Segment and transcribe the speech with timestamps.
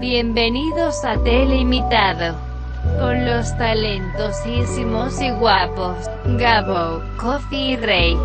[0.00, 2.36] Bienvenidos a Teleimitado.
[2.98, 6.06] Con los talentosísimos y guapos,
[6.38, 8.16] Gabo, Coffee y Rey.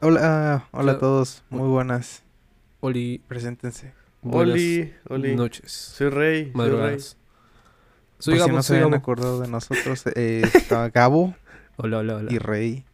[0.00, 0.92] Hola, hola Hola.
[0.92, 2.22] a todos, muy buenas,
[2.80, 3.92] Oli, preséntense.
[4.22, 5.36] buenas Oli, Oli.
[5.36, 5.70] noches.
[5.72, 6.44] Soy Rey.
[6.44, 6.52] Soy Rey.
[6.54, 7.16] Madrugadas.
[8.18, 9.00] Soy Por si Gabo, no se habían Gabo.
[9.00, 11.34] acordado de nosotros, eh, está Gabo
[11.76, 12.32] Hola, hola, hola.
[12.32, 12.84] y Rey.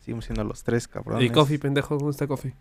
[0.00, 1.24] Seguimos siendo los tres cabrones.
[1.24, 2.54] Y Coffee, pendejo, ¿cómo está Coffee?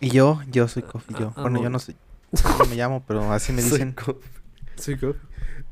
[0.00, 1.32] Y yo, yo soy Coffee, yo.
[1.36, 1.94] Ah, bueno, yo no sé
[2.42, 3.92] cómo me llamo, pero así me Soy dicen.
[3.92, 4.20] co-
[4.76, 5.20] Soy Coffee.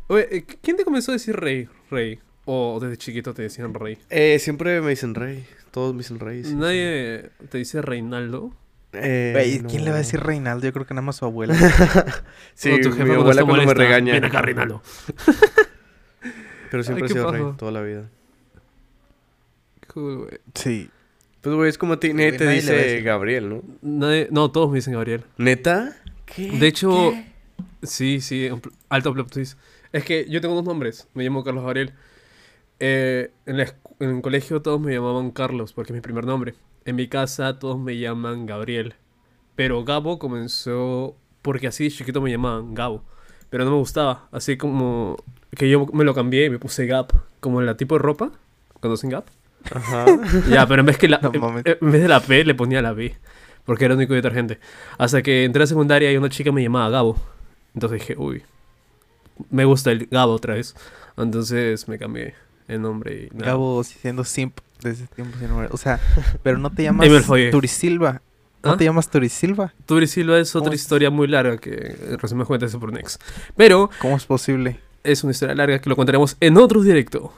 [0.08, 1.68] Oye, eh, ¿quién te comenzó a decir Rey?
[1.90, 2.20] Rey.
[2.46, 3.98] O desde chiquito te decían Rey.
[4.10, 5.46] Eh, siempre me dicen Rey.
[5.70, 6.44] Todos me dicen Rey.
[6.44, 8.52] sí, Nadie te dice Reinaldo.
[8.92, 10.64] Eh, ¿quién le va a decir Reinaldo?
[10.66, 11.54] Yo creo que nada más su abuela.
[12.54, 14.12] Sí, O tu mi jefe cuando abuela cuando me regaña.
[14.12, 14.82] Ven acá, Reinaldo.
[16.70, 18.08] Pero siempre Ay, he sido Rey toda la vida.
[19.92, 20.38] Cool, güey.
[20.54, 20.90] sí.
[21.44, 23.00] Pues, güey, es como a ti, nadie Güey, te nadie a dice.
[23.02, 23.62] Gabriel, ¿no?
[23.82, 25.22] Nadie- no, todos me dicen Gabriel.
[25.38, 25.96] ¿Neta?
[26.26, 26.50] ¿Qué?
[26.50, 27.26] De hecho, ¿Qué?
[27.86, 28.48] sí, sí,
[28.88, 29.58] alto plot twist.
[29.92, 31.06] Es que yo tengo dos nombres.
[31.14, 31.92] Me llamo Carlos Gabriel.
[32.80, 36.54] Eh, en, la en el colegio todos me llamaban Carlos porque es mi primer nombre.
[36.84, 38.94] En mi casa todos me llaman Gabriel.
[39.54, 43.04] Pero Gabo comenzó porque así de chiquito me llamaban Gabo.
[43.50, 44.28] Pero no me gustaba.
[44.32, 45.16] Así como
[45.56, 47.12] que yo me lo cambié y me puse Gap.
[47.40, 48.32] Como la tipo de ropa.
[48.80, 49.26] ¿Conocen Gap?
[49.72, 50.06] Ajá.
[50.48, 52.92] Ya, pero en vez, que la, No en, vez de la P le ponía la
[52.92, 53.14] B.
[53.64, 54.58] Porque era el único detergente.
[54.98, 57.16] Hasta que entré a secundaria y una chica me llamaba Gabo.
[57.74, 58.42] Entonces dije, uy,
[59.50, 60.74] me gusta el Gabo otra vez.
[61.16, 62.34] Entonces me cambié
[62.68, 63.52] el nombre y nada.
[63.52, 65.68] Gabo siendo simp desde tiempo sin nombre.
[65.70, 65.98] O sea,
[66.42, 67.08] pero no te llamas.
[67.50, 68.20] Turisilva.
[68.62, 68.76] ¿No ¿Ah?
[68.78, 69.74] te llamas Turisilva?
[69.84, 70.80] Turi Silva es otra ¿Cómo es?
[70.80, 73.20] historia muy larga que recién me cuentas por Next.
[73.56, 74.80] Pero ¿Cómo es posible?
[75.02, 77.30] es una historia larga que lo contaremos en otro directo.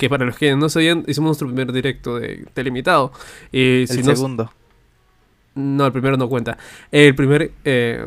[0.00, 3.12] Que para los que no sabían, hicimos nuestro primer directo de Telemitado.
[3.52, 4.50] Y El si segundo.
[5.54, 6.56] No, el primero no cuenta.
[6.90, 8.06] El primer eh,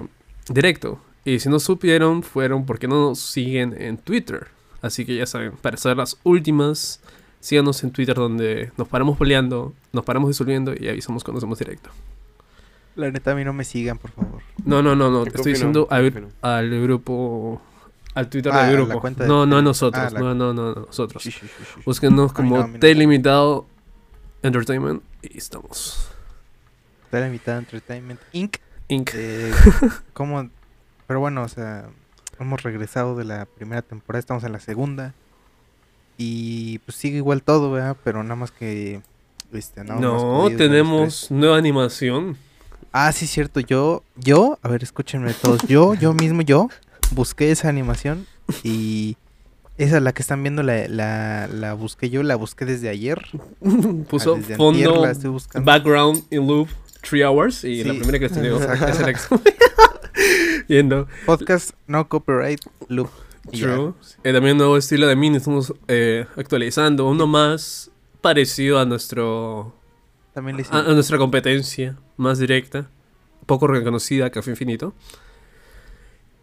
[0.49, 0.99] directo.
[1.23, 4.47] Y si no supieron, fueron porque no nos siguen en Twitter.
[4.81, 6.99] Así que ya saben, para saber las últimas,
[7.39, 11.91] síganos en Twitter donde nos paramos peleando, nos paramos disolviendo y avisamos cuando hacemos directo.
[12.95, 14.41] La neta, a mí no me sigan, por favor.
[14.65, 15.25] No, no, no, no.
[15.25, 16.33] Te estoy diciendo no, al, creo que no.
[16.41, 17.61] al grupo.
[18.15, 19.09] Al Twitter Ah, del grupo.
[19.09, 20.03] de No, no a nosotros.
[20.05, 21.23] ah, la- No, no, no, no, nosotros.
[21.85, 22.79] Búsquenos como no.
[22.79, 23.65] Telimitado
[24.43, 26.09] Entertainment y estamos.
[27.05, 28.57] Está la mitad de Entertainment Inc.
[28.87, 29.09] Inc.
[29.15, 29.51] Eh,
[30.13, 30.49] ¿Cómo?
[31.07, 31.85] Pero bueno, o sea,
[32.39, 35.13] hemos regresado de la primera temporada, estamos en la segunda.
[36.17, 37.97] Y pues sigue igual todo, ¿verdad?
[38.03, 39.01] Pero nada más que...
[39.51, 42.37] Este, no, No, tenemos nueva animación.
[42.91, 43.59] Ah, sí, cierto.
[43.59, 45.61] Yo, yo, a ver, escúchenme todos.
[45.67, 46.69] Yo, yo mismo, yo,
[47.13, 48.25] busqué esa animación
[48.63, 49.17] y...
[49.75, 53.19] Esa, la que están viendo, la, la, la busqué yo, la busqué desde ayer.
[54.07, 56.69] Puso Ah, antier fondo, la background in loop,
[57.01, 57.63] 3 hours.
[57.63, 59.27] Y la primera que les tengo es el ex.
[60.67, 61.07] Yendo.
[61.25, 63.09] Podcast no copyright loop.
[63.51, 63.93] True.
[64.23, 67.07] Eh, también un nuevo estilo de mini estamos eh, actualizando.
[67.09, 67.91] Uno más
[68.21, 69.75] parecido a nuestro
[70.33, 72.89] También a nuestra competencia más directa,
[73.45, 74.93] poco reconocida, Café Infinito.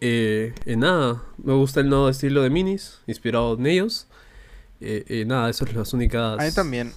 [0.01, 4.07] Eh, y nada, me gusta el nuevo estilo de minis, inspirado en ellos.
[4.81, 6.39] Eh, y nada, esas son las únicas.
[6.39, 6.91] A mí también.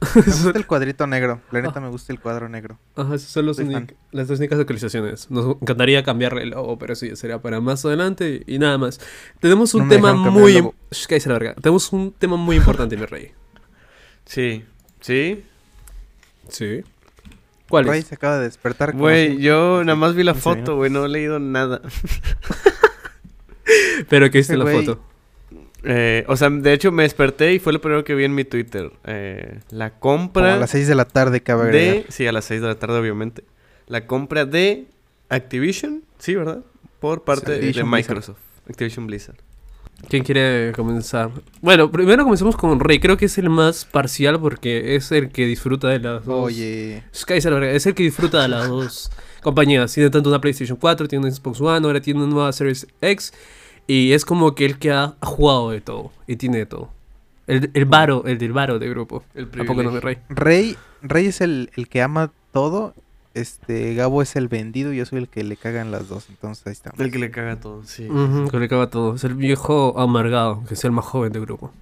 [0.14, 1.40] Me gusta el cuadrito negro.
[1.50, 2.78] La neta me gusta el cuadro negro.
[2.94, 3.58] Ajá, esas son los
[4.12, 5.28] las dos únicas actualizaciones.
[5.28, 9.00] Nos encantaría cambiarle el logo, pero eso ya sería para más adelante y nada más.
[9.40, 10.72] Tenemos un No tema cambiar muy...
[10.92, 11.54] Shh, la verga.
[11.54, 13.32] Tenemos un tema muy importante, mi rey.
[14.24, 14.62] Sí.
[15.00, 15.42] ¿Sí?
[16.48, 16.84] Sí.
[17.68, 18.06] ¿Cuál Ray es?
[18.06, 18.96] se acaba de despertar.
[18.96, 20.90] Güey, yo nada más vi la 15 foto, güey.
[20.90, 21.82] No he leído nada.
[24.08, 25.02] Pero que viste la foto.
[25.84, 28.44] Eh, o sea, de hecho me desperté y fue lo primero que vi en mi
[28.44, 28.90] Twitter.
[29.04, 32.06] Eh, la Como compra a las 6 de la tarde cabe de...
[32.08, 33.44] Sí, a las 6 de la tarde, obviamente.
[33.86, 34.86] La compra de
[35.28, 36.62] Activision, sí, ¿verdad?
[37.00, 38.38] Por parte de Microsoft.
[38.68, 39.36] Activision Blizzard.
[40.08, 41.30] ¿Quién quiere comenzar?
[41.60, 43.00] Bueno, primero comencemos con Rey.
[43.00, 46.46] Creo que es el más parcial porque es el que disfruta de las dos.
[46.46, 49.10] Oye, Sky es el que disfruta de las dos
[49.42, 49.92] compañías.
[49.92, 53.32] Tiene tanto una PlayStation 4, tiene una Xbox One, ahora tiene una nueva Series X.
[53.86, 56.90] Y es como que el que ha, jugado de todo y tiene de todo.
[57.46, 59.24] El, el varo, el del varo de grupo.
[59.34, 60.18] El ¿A poco no, Rey?
[60.28, 62.94] Rey, Rey es el, el que ama todo.
[63.34, 66.26] Este, Gabo es el vendido y yo soy el que le cagan las dos.
[66.28, 66.98] Entonces ahí estamos.
[67.00, 68.08] El que le caga todo, sí.
[68.08, 69.14] Ujú, que le acaba todo.
[69.14, 71.72] Es el viejo amargado, que es el más joven del grupo.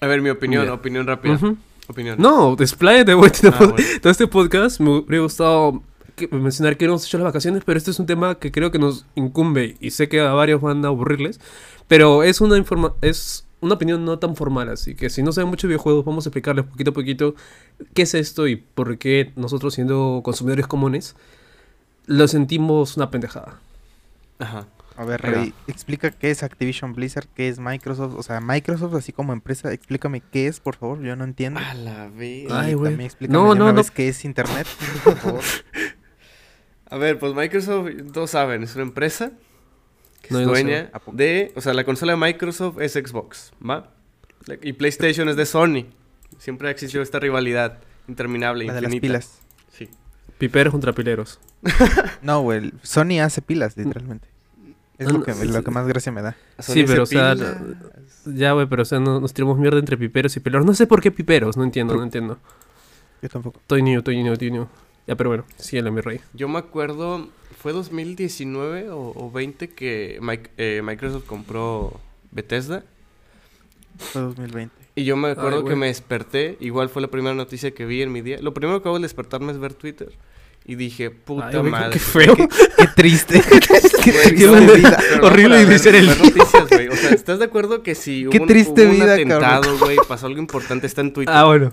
[0.00, 1.34] A ver, mi opinión, opinión rápida.
[1.34, 1.56] Ujú.
[1.88, 2.16] Opinión.
[2.20, 3.30] No, despláyate, güey.
[3.44, 3.74] Ah, bueno.
[4.00, 5.82] Todo este podcast me hubiera gustado
[6.16, 8.78] que- mencionar que hemos hecho las vacaciones, pero este es un tema que creo que
[8.78, 11.40] nos incumbe y sé que a varios van a aburrirles,
[11.88, 15.50] pero es una informa es una opinión no tan formal, así que si no saben
[15.50, 17.34] mucho de videojuegos, vamos a explicarles poquito a poquito
[17.94, 21.16] qué es esto y por qué nosotros siendo consumidores comunes
[22.06, 23.58] lo sentimos una pendejada.
[24.38, 24.66] Ajá.
[24.96, 25.22] A ver.
[25.22, 28.14] Rey, explica qué es Activision Blizzard, qué es Microsoft.
[28.18, 31.58] O sea, Microsoft así como empresa, explícame qué es, por favor, yo no entiendo.
[31.60, 32.50] A la vez.
[32.50, 32.90] Ay, güey.
[32.92, 33.78] también explícame No, no, una no.
[33.78, 34.66] vez qué es Internet,
[35.04, 35.40] por favor.
[36.90, 39.30] A ver, pues Microsoft, todos saben, es una empresa
[40.22, 40.62] que No, es yo no sé.
[40.64, 41.52] dueña de...
[41.54, 43.92] O sea, la consola de Microsoft es Xbox, ¿va?
[44.60, 45.86] Y PlayStation es de Sony.
[46.40, 47.78] Siempre ha existido esta rivalidad
[48.08, 49.38] interminable, La de las pilas.
[49.72, 49.88] Sí.
[50.38, 51.38] Piperos contra pileros.
[52.22, 54.26] No, güey, Sony hace pilas, literalmente.
[54.98, 55.64] Es No, lo que, sí, lo sí.
[55.64, 56.36] que más gracia me da.
[56.58, 57.56] Sony Sí, pero, o sea, pilas.
[58.26, 60.66] Ya, güey, pero o sea, no- nos tiramos mierda entre piperos y pileros.
[60.66, 62.38] No sé por qué piperos, no entiendo, no entiendo.
[63.22, 63.60] Yo tampoco.
[63.60, 64.66] Estoy new, estoy new, estoy new.
[65.06, 66.20] Ya, pero bueno, síguele, mi rey.
[66.34, 67.28] Yo me acuerdo,
[67.58, 70.18] fue 2019 o, o 20 que
[70.56, 72.00] eh, Microsoft compró
[72.30, 72.84] Bethesda.
[73.98, 74.74] Fue 2020.
[75.00, 78.02] Y yo me acuerdo Ay, que me desperté, igual fue la primera noticia que vi
[78.02, 78.38] en mi día.
[78.40, 80.12] Lo primero que hago al despertarme es ver Twitter.
[80.66, 81.90] Y dije, puta Ay, güey, madre.
[81.92, 82.36] Qué feo.
[82.36, 83.40] Qué, qué triste.
[84.04, 84.98] qué Güey, triste no, vida.
[85.22, 86.14] Horrible ver- iniciar el día.
[86.16, 86.88] noticias, güey.
[86.88, 89.78] O sea, ¿estás de acuerdo que si hubo Qué un, triste hubo un vida, atentado,
[89.78, 91.34] güey, pasó algo importante, está en Twitter?
[91.34, 91.72] Ah, bueno.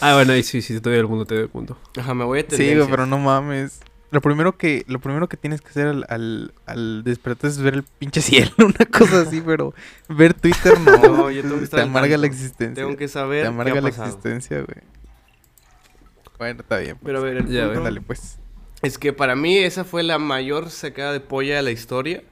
[0.00, 1.76] Ah, bueno, ahí sí, sí, te doy el punto, te doy el punto.
[1.96, 2.78] Ajá, me voy a Sí, tendencias.
[2.78, 3.78] güey, pero no mames.
[4.14, 7.74] Lo primero que, lo primero que tienes que hacer al, al, al despertar es ver
[7.74, 9.74] el pinche cielo, una cosa así, pero
[10.08, 10.96] ver Twitter no.
[11.02, 12.84] No, yo tengo que estar te amarga la existencia.
[12.84, 14.06] Tengo que saber te qué amarga ha la pasado.
[14.06, 14.78] existencia, güey.
[16.38, 16.96] Bueno, está bien.
[17.02, 17.82] Pero a ver, el Ya, punto.
[17.82, 18.38] Dale, pues.
[18.82, 22.22] es que para mí esa fue la mayor sacada de polla de la historia.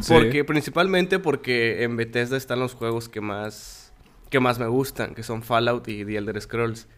[0.00, 0.12] Sí.
[0.12, 3.92] Porque, principalmente porque en Bethesda están los juegos que más,
[4.30, 6.88] que más me gustan, que son Fallout y The Elder Scrolls.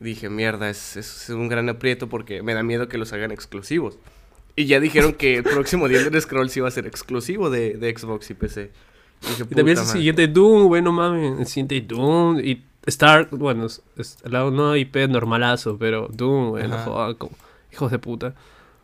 [0.00, 3.98] Dije, mierda, es, es un gran aprieto porque me da miedo que los hagan exclusivos.
[4.54, 7.96] Y ya dijeron que el próximo The Elder Scrolls iba a ser exclusivo de, de
[7.96, 8.70] Xbox y PC.
[9.22, 9.92] Y dije, Y también "Puta el madre".
[9.92, 11.40] siguiente Doom, güey, no mames.
[11.40, 12.40] El siguiente Doom.
[12.40, 13.82] Y Star, bueno, es,
[14.24, 17.36] la no IP normalazo, pero Doom, güey, no como
[17.72, 18.34] hijos de puta.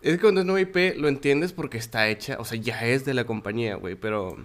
[0.02, 3.04] Es que cuando es nueva IP lo entiendes porque está hecha, o sea, ya es
[3.04, 4.36] de la compañía, güey, pero...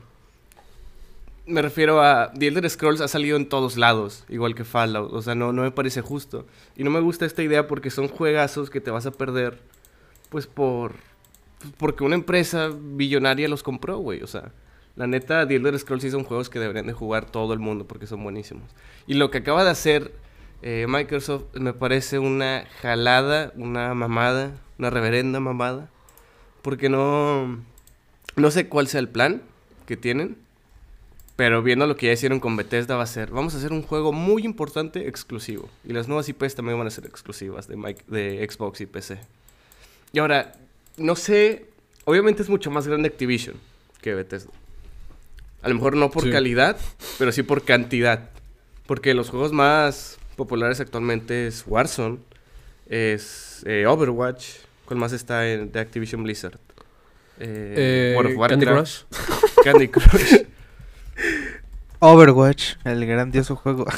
[1.49, 2.31] Me refiero a...
[2.31, 5.63] The Elder Scrolls ha salido en todos lados, igual que Fallout, o sea, no, no
[5.63, 6.45] me parece justo.
[6.77, 9.59] Y no me gusta esta idea porque son juegazos que te vas a perder,
[10.29, 10.93] pues por...
[11.77, 14.51] Porque una empresa billonaria los compró, güey, o sea...
[14.95, 17.87] La neta, The Elder Scrolls sí son juegos que deberían de jugar todo el mundo
[17.87, 18.69] porque son buenísimos.
[19.07, 20.11] Y lo que acaba de hacer
[20.61, 25.89] eh, Microsoft me parece una jalada, una mamada, una reverenda mamada.
[26.61, 27.63] Porque no...
[28.35, 29.41] No sé cuál sea el plan
[29.85, 30.37] que tienen.
[31.39, 33.31] Pero viendo lo que ya hicieron con Bethesda va a ser...
[33.31, 35.69] Vamos a hacer un juego muy importante exclusivo.
[35.87, 39.19] Y las nuevas IPs también van a ser exclusivas de, mic- de Xbox y PC.
[40.11, 40.51] Y ahora,
[40.97, 41.67] no sé...
[42.03, 43.55] Obviamente es mucho más grande Activision
[44.01, 44.51] que Bethesda.
[45.61, 46.29] A lo mejor no por Sí.
[46.29, 46.75] calidad,
[47.17, 48.29] pero sí por cantidad.
[48.85, 52.17] Porque los juegos más populares actualmente es Warzone,
[52.89, 54.45] es eh, Overwatch.
[54.83, 56.59] ¿Cuál más está en, de Activision Blizzard?
[57.39, 59.63] Eh, Eh, World of Candy Warcraft, Crush.
[59.63, 60.33] Candy Crush.
[61.99, 63.85] Overwatch, el grandioso juego.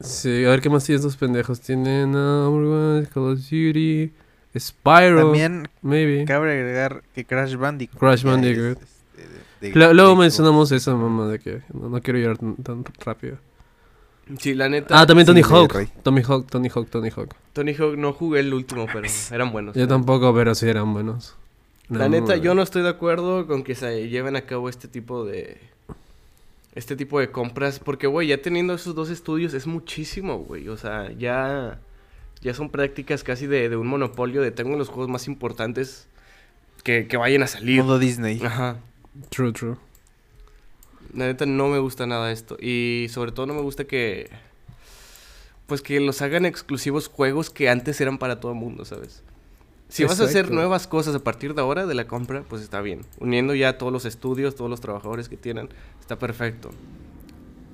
[0.00, 1.60] Sí, a ver qué más tienen estos pendejos.
[1.60, 4.12] Tienen uh, Overwatch, Call of Duty,
[4.58, 6.24] Spyro, También maybe.
[6.26, 7.98] cabe agregar que Crash Bandicoot.
[7.98, 8.78] Crash es, Bandicoot.
[8.82, 9.22] este,
[9.60, 10.20] de- de- Luego, de luego Xbox.
[10.20, 13.38] mencionamos esa mamá de que no, no quiero llorar tan, tan rápido.
[14.38, 15.00] Sí, la neta.
[15.00, 15.74] Ah, también Tony Hawk.
[16.02, 17.34] Tony Hawk, Tony Hawk, Tony Hawk.
[17.54, 19.74] Tony Hawk no jugué el último, pero eran buenos.
[19.74, 21.34] Yo tampoco, pero sí eran buenos.
[21.88, 25.24] La neta, yo no estoy de acuerdo con que se lleven a cabo este tipo
[25.24, 25.58] de.
[26.74, 27.78] Este tipo de compras.
[27.78, 30.68] Porque, güey, ya teniendo esos dos estudios es muchísimo, güey.
[30.68, 31.80] O sea, ya.
[32.40, 36.08] Ya son prácticas casi de, de un monopolio de tengo los juegos más importantes
[36.82, 37.82] que, que vayan a salir.
[37.82, 38.40] Modo Disney.
[38.44, 38.76] Ajá.
[39.30, 39.76] True, true.
[41.14, 42.56] La neta no me gusta nada esto.
[42.60, 44.30] Y sobre todo no me gusta que.
[45.66, 49.23] Pues que los hagan exclusivos juegos que antes eran para todo el mundo, ¿sabes?
[49.94, 50.54] Si vas a hacer Exacto.
[50.56, 53.02] nuevas cosas a partir de ahora de la compra, pues está bien.
[53.20, 55.68] Uniendo ya todos los estudios, todos los trabajadores que tienen,
[56.00, 56.70] está perfecto.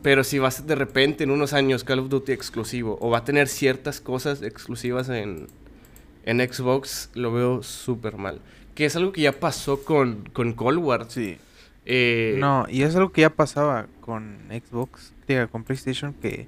[0.03, 3.25] Pero si vas de repente en unos años Call of Duty exclusivo o va a
[3.25, 5.47] tener ciertas cosas exclusivas en,
[6.25, 8.43] en Xbox, lo veo súper mal.
[8.75, 11.07] Que es algo que ya pasó con, con Cold War.
[11.09, 11.39] Sí.
[11.87, 16.47] Eh, No, y es algo que ya pasaba con Xbox, diga, con PlayStation, que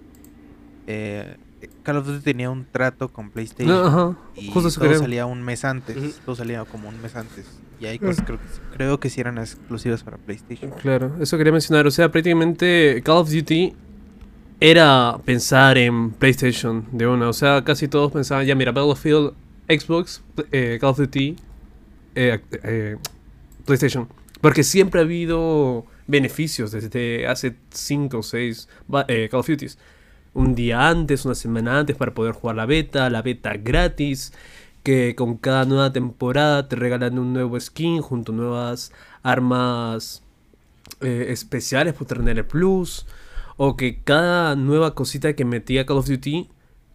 [0.87, 1.37] eh,
[1.83, 4.17] Call of Duty tenía un trato con PlayStation.
[4.37, 6.21] Y Justo todo salía un mes antes.
[6.25, 7.47] Todo salía como un mes antes.
[7.81, 10.71] Y hay cosas creo que, creo que sí eran exclusivas para PlayStation.
[10.81, 11.87] Claro, eso quería mencionar.
[11.87, 13.75] O sea, prácticamente Call of Duty
[14.61, 17.29] era pensar en PlayStation de una.
[17.29, 19.33] O sea, casi todos pensaban, ya mira, Battlefield,
[19.69, 21.37] Xbox, eh, Call of Duty,
[22.15, 22.97] eh, eh,
[23.65, 24.09] PlayStation.
[24.41, 29.79] Porque siempre ha habido beneficios desde hace 5 o 6 Call of Duties.
[30.35, 34.33] Un día antes, una semana antes para poder jugar la beta, la beta gratis.
[34.83, 40.25] que con cada nueva temporada te regalan un nuevo skin junto a nuevas armas
[41.01, 43.07] eh, especiales por tener el plus.
[43.57, 46.49] O que cada nueva cosita que metía Call of Duty,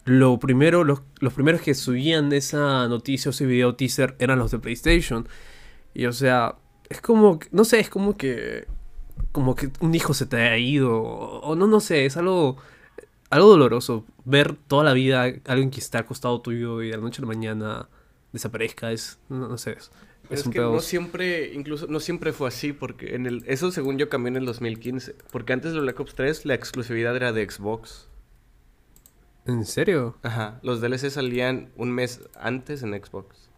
[0.04, 4.50] lo primero, los, los primeros que subían esa noticia o ese video teaser eran los
[4.50, 5.28] de PlayStation.
[5.94, 6.56] Y o sea,
[6.88, 8.66] es como, no sé, es como que,
[9.32, 11.00] como que un hijo se te ha ido.
[11.02, 12.56] O no, no sé, es algo,
[13.30, 14.04] algo doloroso.
[14.24, 17.20] Ver toda la vida a alguien que está al costado tuyo y de la noche
[17.20, 17.88] a la mañana
[18.32, 19.90] desaparezca, es, no, no sé, es,
[20.30, 23.70] Es, es un que no siempre, incluso, no siempre fue así, porque en el, eso
[23.70, 27.32] según yo cambió en el 2015, porque antes de Black Ops 3 la exclusividad era
[27.32, 28.08] de Xbox.
[29.46, 30.16] ¿En serio?
[30.22, 33.48] Ajá, los DLC salían un mes antes en Xbox.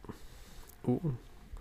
[0.85, 1.11] Uh,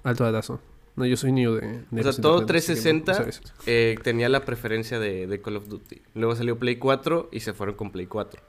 [0.03, 0.59] alto datazo.
[0.99, 1.83] No, yo soy niño de...
[1.89, 3.41] de O sea, todo internet, así que no- no 360 sabía eso.
[3.65, 6.01] eh, tenía la preferencia de, de Call of Duty.
[6.13, 8.41] Luego salió Play 4 y se fueron con Play 4.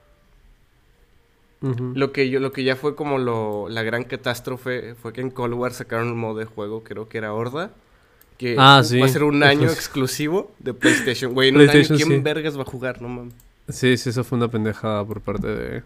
[1.61, 1.93] Ujú.
[1.95, 5.29] Lo que yo, lo que ya fue como lo, la gran catástrofe fue que en
[5.29, 7.71] Cold War sacaron un modo de juego, creo que era Horda,
[8.37, 9.01] que Ah, va sí.
[9.01, 11.33] a ser un año exclusivo de PlayStation.
[11.33, 12.23] Güey, en un año, PlayStation, ¿quién sí.
[12.23, 13.01] vergas va a jugar?
[13.01, 13.33] No mames.
[13.69, 15.83] Sí, sí, eso fue una pendejada por parte de...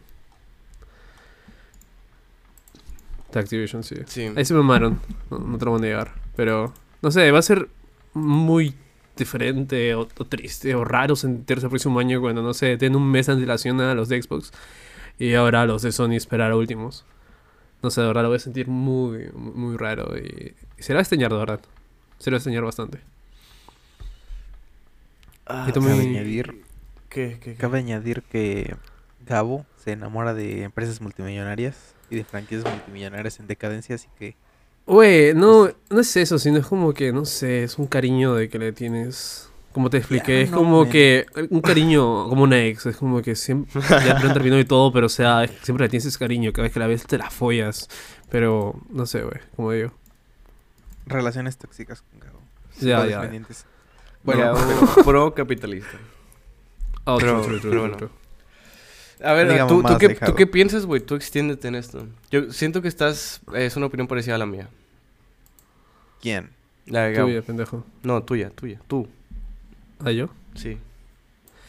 [3.34, 3.96] De Activision, sí.
[4.08, 4.32] Sí.
[4.36, 6.14] Ahí se me mamaron, no, no te lo voy a negar.
[6.36, 7.70] Pero, no sé, va a ser
[8.14, 8.76] muy
[9.18, 13.10] diferente o, o triste o raro sentirse el próximo año cuando, no sé, tienen un
[13.12, 14.52] mes de antelación a los de Xbox
[15.20, 17.06] y ahora los de Sony esperar a últimos.
[17.84, 20.94] No sé, de verdad lo voy a sentir muy, muy, muy raro y, y se
[20.94, 21.62] lo va a extrañar, de verdad.
[22.20, 23.00] Se lo va a extrañar bastante.
[25.46, 26.56] Ah, Cabe añadir,
[27.10, 27.56] ¿Qué, qué, qué?
[27.56, 28.76] cabe añadir que
[29.20, 34.36] Gabo se enamora de empresas multimillonarias y de franquicias multimillonarias en decadencia, así que
[34.88, 38.50] Güey, no, no es eso, sino es como que, no sé, es un cariño de
[38.50, 39.50] que le tienes.
[39.72, 41.26] Como te expliqué, Ya, es no, como que.
[41.50, 43.82] Un cariño, como una ex, es como que siempre.
[43.82, 46.54] Ya te han terminado y todo, pero o sea, es siempre le tienes ese cariño,
[46.54, 47.90] cada vez que la ves te la follas.
[48.30, 49.92] Pero, no sé, güey, como digo.
[51.08, 52.40] relaciones tóxicas con Gabo.
[52.80, 53.30] Ya, ya.
[54.24, 54.54] Bueno,
[55.04, 55.98] pro capitalista.
[57.06, 57.98] Oh, Pero- true, true, true, pero true, bueno.
[57.98, 58.10] true.
[59.24, 60.10] A ver, Digamos ¿tú, qué.
[60.16, 61.02] ¿tú qué piensas, güey?
[61.02, 62.08] Tú extiéndete en esto.
[62.32, 63.42] Yo siento que estás...
[63.54, 64.68] Es una opinión parecida a la mía.
[66.26, 66.50] ¿quién?
[66.88, 67.28] La de Gabo.
[67.28, 67.86] Tuya, pendejo.
[68.02, 68.80] No, tuya, tuya.
[68.88, 69.08] Tú.
[70.04, 70.30] ¿Ah, yo?
[70.56, 70.80] Sí.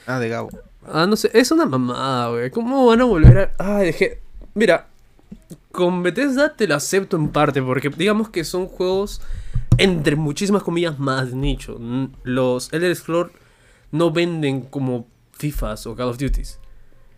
[0.07, 0.49] Ah, de Gabo.
[0.87, 2.51] Ah, no sé, es una mamada, güey.
[2.51, 3.77] ¿Cómo van a volver a.?
[3.79, 4.21] Ay, es que.
[4.55, 4.89] Mira,
[5.73, 9.21] con Bethesda te lo acepto en parte, porque digamos que son juegos,
[9.77, 11.79] entre muchísimas comillas, más nicho.
[12.23, 13.33] Los Elder Scrolls
[13.93, 16.59] no venden como FIFAs o Call of Duties.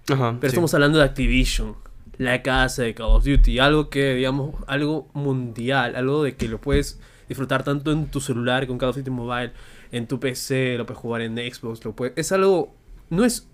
[0.09, 0.37] Ajá.
[0.41, 0.55] Pero sí.
[0.55, 1.77] estamos hablando de Activision,
[2.19, 6.61] la casa de Call of Duty, algo que, digamos, algo mundial, algo de que lo
[6.61, 6.99] puedes
[7.29, 9.53] disfrutar tanto en tu celular con Call of Duty Mobile,
[9.93, 12.17] en tu PC, lo puedes jugar en Xbox, lo puedes...
[12.17, 12.75] Es algo...
[13.11, 13.49] No es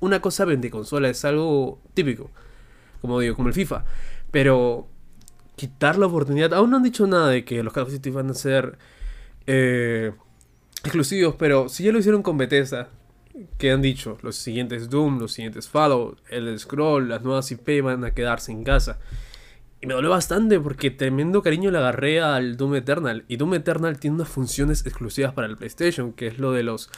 [0.00, 2.30] una cosa vende consola, es algo típico,
[3.00, 3.84] como digo, como el FIFA.
[4.30, 4.88] Pero
[5.56, 8.30] quitar la oportunidad, aún no han dicho nada de que los Call of Duty van
[8.30, 8.78] a ser
[9.46, 10.12] eh,
[10.82, 12.88] exclusivos, pero si ya lo hicieron con Bethesda,
[13.58, 18.04] que han dicho, los siguientes Doom, los siguientes Fallout, el Scroll, las nuevas IP van
[18.04, 18.98] a quedarse en casa.
[19.82, 23.24] Y me dolió bastante porque tremendo cariño le agarré al Doom Eternal.
[23.28, 26.90] Y Doom Eternal tiene unas funciones exclusivas para el PlayStation, que es lo de los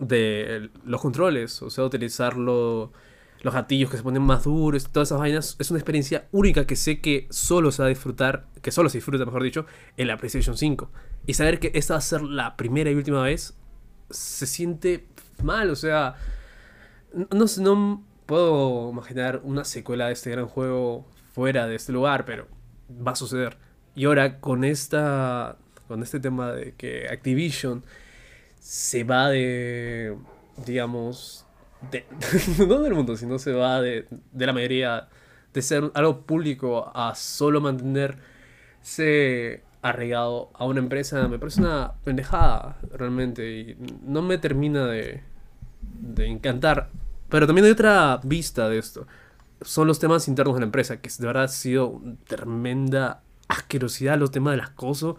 [0.00, 2.92] de los controles, o sea, utilizar lo-
[3.40, 5.56] los gatillos que se ponen más duros, todas esas vainas.
[5.58, 8.98] Es una experiencia única que sé que solo se va a disfrutar, que solo se
[8.98, 9.64] disfruta, mejor dicho,
[9.96, 10.90] en la PlayStation 5.
[11.26, 13.56] Y saber que esta va a ser la primera y última vez
[14.10, 15.06] se siente
[15.42, 16.16] mal, o sea,
[17.12, 22.46] no no puedo imaginar una secuela de este gran juego fuera de este lugar, pero
[22.90, 23.56] va a suceder.
[23.94, 25.56] Y ahora con esta
[25.88, 27.84] con este tema de que Activision
[28.60, 30.16] se va de
[30.66, 31.46] digamos
[31.90, 32.04] de,
[32.66, 35.08] no del mundo, sino se va de, de la mayoría
[35.54, 42.78] de ser algo público a solo mantenerse arraigado a una empresa, me parece una pendejada
[42.92, 45.22] realmente y no me termina de,
[46.00, 46.90] de encantar.
[47.28, 49.06] Pero también hay otra vista de esto.
[49.60, 54.18] Son los temas internos de la empresa, que de verdad ha sido una tremenda asquerosidad
[54.18, 55.16] los temas del acoso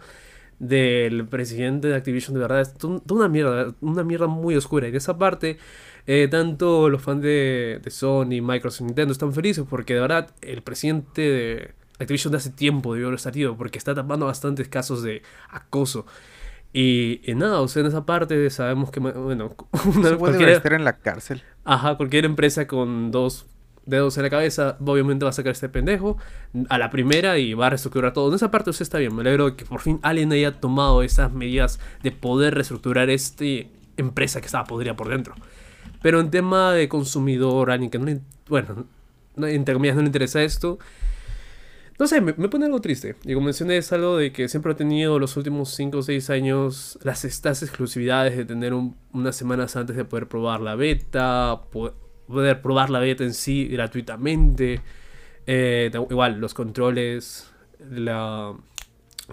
[0.58, 4.88] del presidente de Activision, de verdad, es to- toda una mierda, una mierda muy oscura.
[4.88, 5.58] Y de esa parte,
[6.06, 10.62] eh, tanto los fans de, de Sony, Microsoft Nintendo están felices porque de verdad el
[10.62, 15.22] presidente de Activision de hace tiempo debió haber salido porque está tapando bastantes casos de
[15.48, 16.04] acoso.
[16.72, 19.54] Y, y nada, o sea, en esa parte sabemos que, bueno,
[19.96, 21.42] una, Se puede estar en la cárcel.
[21.64, 23.46] Ajá, cualquier empresa con dos
[23.86, 26.16] dedos en la cabeza obviamente va a sacar a este pendejo
[26.68, 28.28] a la primera y va a reestructurar todo.
[28.28, 31.02] En esa parte usted está bien, me alegro de que por fin alguien haya tomado
[31.02, 33.44] esas medidas de poder reestructurar esta
[33.96, 35.34] empresa que estaba podrida por dentro.
[36.02, 38.20] Pero en tema de consumidor, alguien que no le...
[38.48, 38.86] Bueno,
[39.34, 40.78] no- entre comillas no le interesa esto,
[42.00, 43.14] No sé, me, pone algo triste.
[43.24, 46.30] Y como mencioné, es algo de que siempre he tenido los últimos 5 o 6
[46.30, 51.60] años las estas exclusividades de tener un- unas semanas antes de poder probar la beta,
[51.70, 51.92] po-
[52.26, 54.80] poder probar la beta en sí gratuitamente.
[55.46, 57.52] Eh, igual, los controles,
[57.90, 58.54] la,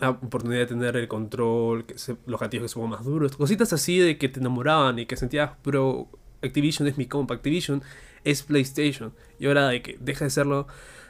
[0.02, 1.96] oportunidad de tener el control, que
[2.26, 5.52] los gatillos que son más duros, cositas así de que te enamoraban y que sentías,
[5.64, 6.10] pero
[6.44, 7.82] Activision es mi compa, Activision
[8.26, 9.14] es PlayStation.
[9.40, 10.68] Y ahora de que deja de serlo,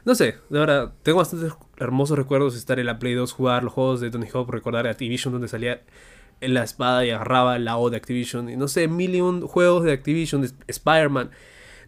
[0.07, 3.65] no sé, de verdad, tengo bastantes hermosos recuerdos de estar en la Play 2, jugar
[3.65, 5.81] los juegos de Tony Hawk, recordar Activision donde salía
[6.39, 8.49] en la espada y agarraba la O de Activision.
[8.49, 11.31] Y no sé, mil y un juegos de Activision, de Spider-Man.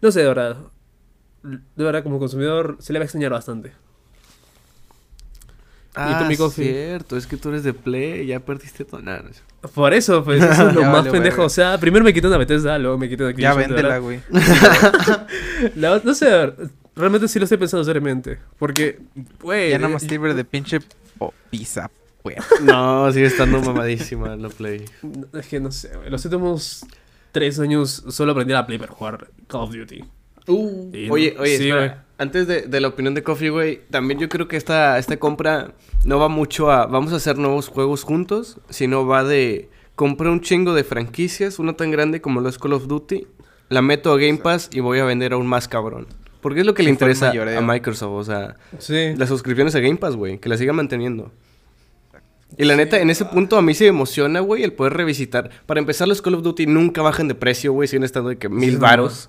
[0.02, 0.58] No sé, de verdad.
[1.42, 3.72] De verdad, como consumidor, se le va a extrañar bastante.
[5.94, 6.64] Ah, coffee?
[6.72, 9.40] cierto, es que tú eres de Play, ya perdiste tu nada, no sé.
[9.74, 11.44] Por eso, pues, eso es lo Ya más vale, pendejo.
[11.44, 13.76] O sea, primero me quité una Bethesda, luego me quité una Ya Activision.
[13.76, 14.02] de véndela, verdad.
[14.02, 15.72] güey.
[15.76, 18.38] La- no sé, a ver, realmente sí lo estoy pensando seriamente.
[18.58, 19.00] Porque,
[19.40, 19.70] güey.
[19.70, 20.78] Ya nada más eh, libre de pinche
[21.18, 21.90] po- pizza,
[22.22, 22.36] güey.
[22.62, 24.84] No, sigue estando mamadísima la Play.
[25.32, 26.10] Es que no sé, güey.
[26.10, 26.84] Los últimos
[27.32, 30.04] tres años solo aprendí a la Play para jugar Call of Duty.
[30.46, 31.90] Y no- Oye, oye, sí, espera, güey.
[32.18, 35.74] antes de, de la opinión de Coffee, güey, también yo creo que esta, esta compra
[36.04, 40.40] no va mucho a vamos a hacer nuevos juegos juntos, sino va de comprar un
[40.40, 43.26] chingo de franquicias, una tan grande como lo es Call of Duty,
[43.68, 46.06] la meto a Game Pass y voy a vender aún más cabrón.
[46.40, 47.58] Porque es lo que le interesa mayoreo.
[47.58, 49.14] a Microsoft, o sea, Sí.
[49.16, 51.30] las suscripciones a Game Pass, güey, que la siga manteniendo.
[52.56, 55.50] Y la neta, en ese punto a mí se emociona, güey, el poder revisitar.
[55.66, 58.48] Para empezar, los Call of Duty nunca bajan de precio, güey, siguen estando de que
[58.48, 59.28] mil varos.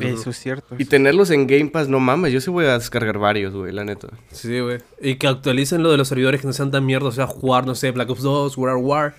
[0.00, 0.76] Eso es cierto.
[0.78, 3.84] Y tenerlos en Game Pass, no mames, yo sí voy a descargar varios, güey, la
[3.84, 4.08] neta.
[4.30, 4.78] Sí, güey.
[5.00, 7.08] Y que actualicen lo de los servidores que no sean tan mierda.
[7.08, 9.14] O sea, jugar, no sé, Black Ops 2, World War.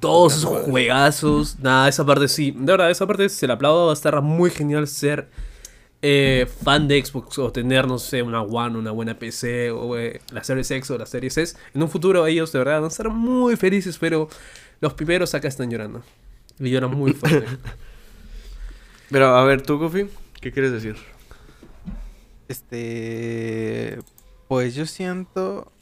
[0.00, 1.58] Todos esos juegazos.
[1.60, 2.50] Nada, esa parte sí.
[2.50, 3.86] De verdad, esa parte se la aplaudo.
[3.86, 5.28] Va a estar muy genial ser
[6.02, 10.20] eh, fan de Xbox o tener, no sé, una One, una buena PC o eh,
[10.32, 11.56] la Series X o la Series S.
[11.74, 14.28] En un futuro ellos de verdad van a estar muy felices, pero
[14.80, 16.02] los primeros acá están llorando.
[16.58, 17.46] Y lloran muy fuerte.
[19.10, 20.08] Pero a ver, tú, Kofi,
[20.40, 20.96] ¿qué quieres decir?
[22.46, 23.98] Este,
[24.46, 25.72] pues yo siento,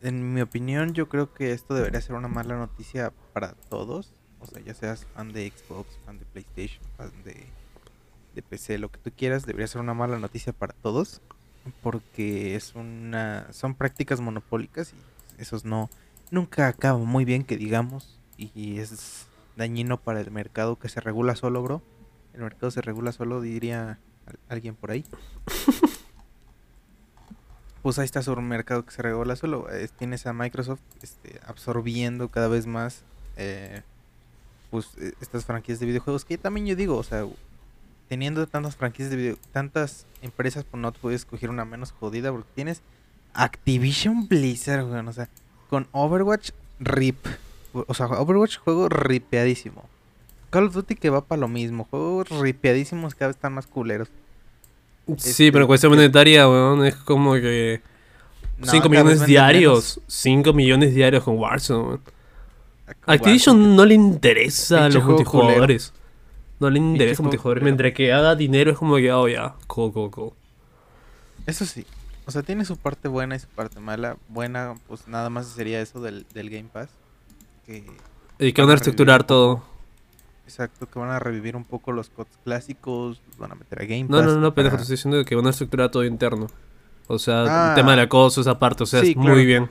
[0.00, 4.14] en mi opinión, yo creo que esto debería ser una mala noticia para todos.
[4.40, 7.46] O sea, ya seas fan de Xbox, fan de PlayStation, fan de,
[8.34, 11.20] de PC, lo que tú quieras, debería ser una mala noticia para todos.
[11.82, 14.92] Porque es una, son prácticas monopólicas
[15.38, 15.88] y esos no,
[16.32, 18.18] nunca acaban muy bien que digamos.
[18.36, 21.80] Y es dañino para el mercado que se regula solo, bro.
[22.34, 25.04] El mercado se regula solo, diría al- alguien por ahí.
[27.82, 29.66] pues ahí está su mercado que se regula solo.
[29.98, 33.02] tienes a Microsoft este, absorbiendo cada vez más
[33.36, 33.82] eh,
[34.70, 36.24] pues eh, estas franquicias de videojuegos.
[36.24, 37.24] Que también yo digo, o sea,
[38.12, 42.50] teniendo tantas franquicias de video, tantas empresas, pues no puedes escoger una menos jodida porque
[42.54, 42.82] tienes
[43.32, 45.30] Activision Blizzard, weón, o sea,
[45.70, 47.16] con Overwatch RIP.
[47.72, 49.86] O sea, Overwatch juego ripeadísimo.
[50.50, 51.84] Call of Duty que va para lo mismo.
[51.88, 54.08] Juegos ripeadísimos cada vez están más culeros.
[55.16, 57.80] Sí, pero en cuestión monetaria, weón, es como que...
[58.58, 60.00] No, 5 cada vez millones diarios.
[60.06, 61.82] 5 millones diarios con Warzone.
[61.82, 62.00] weón.
[63.06, 65.94] Activision no le interesa a los multijugadores.
[66.62, 67.60] No le interesa culero.
[67.62, 70.32] Mientras que haga dinero es como que, oh, ya, cool, cool, cool.
[71.46, 71.84] Eso sí.
[72.24, 74.16] O sea, tiene su parte buena y su parte mala.
[74.28, 76.88] Buena, pues nada más sería eso del, del Game Pass.
[77.66, 77.84] Que,
[78.38, 79.62] Y que van a reestructurar todo.
[80.46, 83.20] exacto, que van a revivir un poco los codes clásicos.
[83.38, 84.26] Van a meter a Game No, Pass.
[84.26, 86.46] no, no, pendejo, te para- estoy diciendo que van a reestructurar todo interno.
[87.08, 87.68] O sea, Ah.
[87.70, 89.38] el tema del acoso, esa parte, o sea, Sí, es muy claro.
[89.44, 89.70] bien.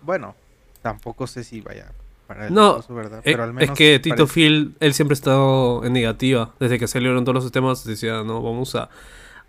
[0.00, 0.34] Bueno,
[0.80, 1.92] tampoco sé si vaya
[2.30, 2.78] para el No.
[2.78, 6.54] Eh, Pero al es que Tito parece- Phil, él siempre ha estado en negativa.
[6.60, 8.88] Desde que salieron todos los sistemas, decía, no, vamos a,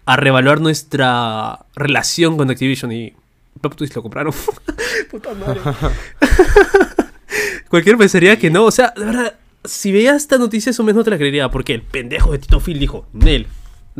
[0.05, 3.13] a reevaluar nuestra relación con Activision y
[3.61, 4.33] Plot Twist lo compraron.
[5.11, 5.61] Puta madre.
[7.69, 8.65] Cualquier pensaría que no.
[8.65, 11.51] O sea, de verdad, si veía esta noticia, eso menos no te la creería.
[11.51, 13.45] Porque el pendejo de Tito Phil dijo, Nel,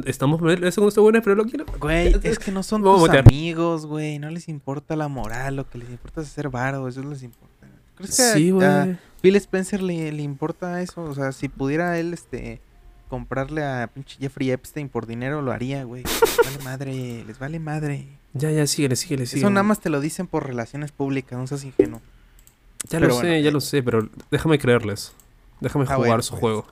[0.06, 1.66] estamos eso con bueno, pero lo quiero.
[1.80, 4.18] Güey, es que no son tus amigos, güey.
[4.18, 5.58] No les importa la moral.
[5.58, 6.88] Lo que les importa es hacer varo.
[6.88, 7.61] Eso les importa.
[8.02, 11.04] ¿Crees que Sí, a- a Spencer le, le importa eso?
[11.04, 12.62] O sea, si pudiera él, este...
[13.10, 16.04] Comprarle a pinche Jeffrey Epstein por dinero, lo haría, güey.
[16.04, 17.26] Les vale madre.
[17.26, 18.08] Les vale madre.
[18.34, 19.42] Ya, ya, síguele, síguele, síguele.
[19.48, 21.38] Eso nada más te lo dicen por relaciones públicas.
[21.38, 22.02] No seas ingenuo.
[22.90, 23.52] Ya pero lo sé, ya eh.
[23.52, 25.12] lo sé, pero déjame creerles.
[25.60, 26.40] Déjame Ah, jugar bueno, su pues.
[26.40, 26.68] juego.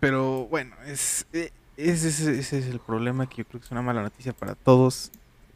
[0.00, 3.70] Pero bueno, es, eh, ese, es- ese es el problema que yo creo que es
[3.72, 5.10] una mala noticia para todos.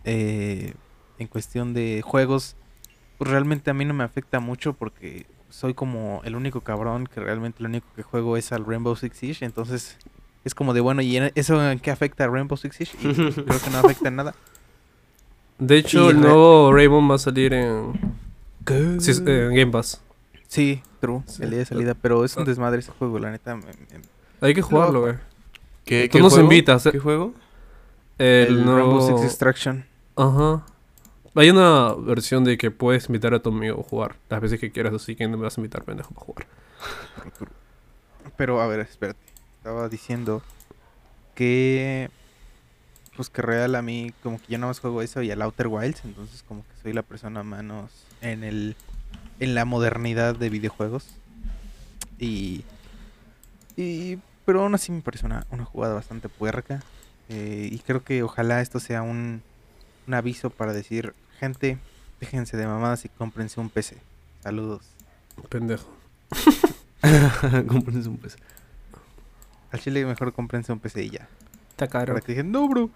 [0.04, 0.74] eh,
[1.18, 2.56] en cuestión de juegos,
[3.18, 7.20] pues realmente a mí no me afecta mucho porque soy como el único cabrón que
[7.20, 9.44] realmente lo único que juego es al Rainbow Six Siege.
[9.44, 9.96] Entonces
[10.44, 12.96] es como de bueno, ¿y en- eso en qué afecta a Rainbow Six Siege?
[13.00, 14.34] Y creo que no afecta en nada.
[15.58, 17.92] De hecho, Y el nuevo Raymond va a salir en,
[19.00, 20.00] sí, es- en Game Pass.
[20.48, 21.42] Sí, true, Sí.
[21.44, 23.54] el día de salida, pero es un desmadre ese juego, la neta.
[23.54, 24.02] me- me-
[24.40, 25.14] Hay que jugarlo, güey.
[25.84, 26.44] ¿Qué, Tú qué nos juego?
[26.44, 26.92] invitas, eh.
[26.92, 27.32] ¿Qué juego?
[28.18, 28.78] El, el nuevo...
[28.98, 29.84] Rainbow Six Extraction.
[30.16, 30.64] Ajá.
[31.34, 34.70] Hay una versión de que puedes invitar a tu amigo a jugar las veces que
[34.70, 36.46] quieras, así que no me vas a invitar, pendejo, para jugar.
[38.36, 39.20] Pero a ver, espérate.
[39.58, 40.42] Estaba diciendo
[41.34, 42.10] que
[43.16, 45.66] pues que real a mí como que yo nada más juego eso y al Outer
[45.68, 47.90] Wilds, entonces como que soy la persona menos
[48.22, 48.76] en el
[49.40, 51.06] en la modernidad de videojuegos.
[52.18, 52.64] Y
[53.76, 56.82] y pero aún así me parece una, una jugada bastante puerca.
[57.28, 59.42] eh, y creo que ojalá esto sea un,
[60.06, 61.76] un aviso para decir, gente,
[62.20, 63.96] déjense de mamadas y cómprense un PC.
[64.44, 64.82] Saludos.
[65.48, 65.88] Pendejo.
[67.66, 68.36] Cómprense un PC.
[69.72, 71.26] Al chile mejor cómprense un PC y ya.
[71.70, 72.14] Está caro.
[72.14, 72.90] Para que digan, no, bro.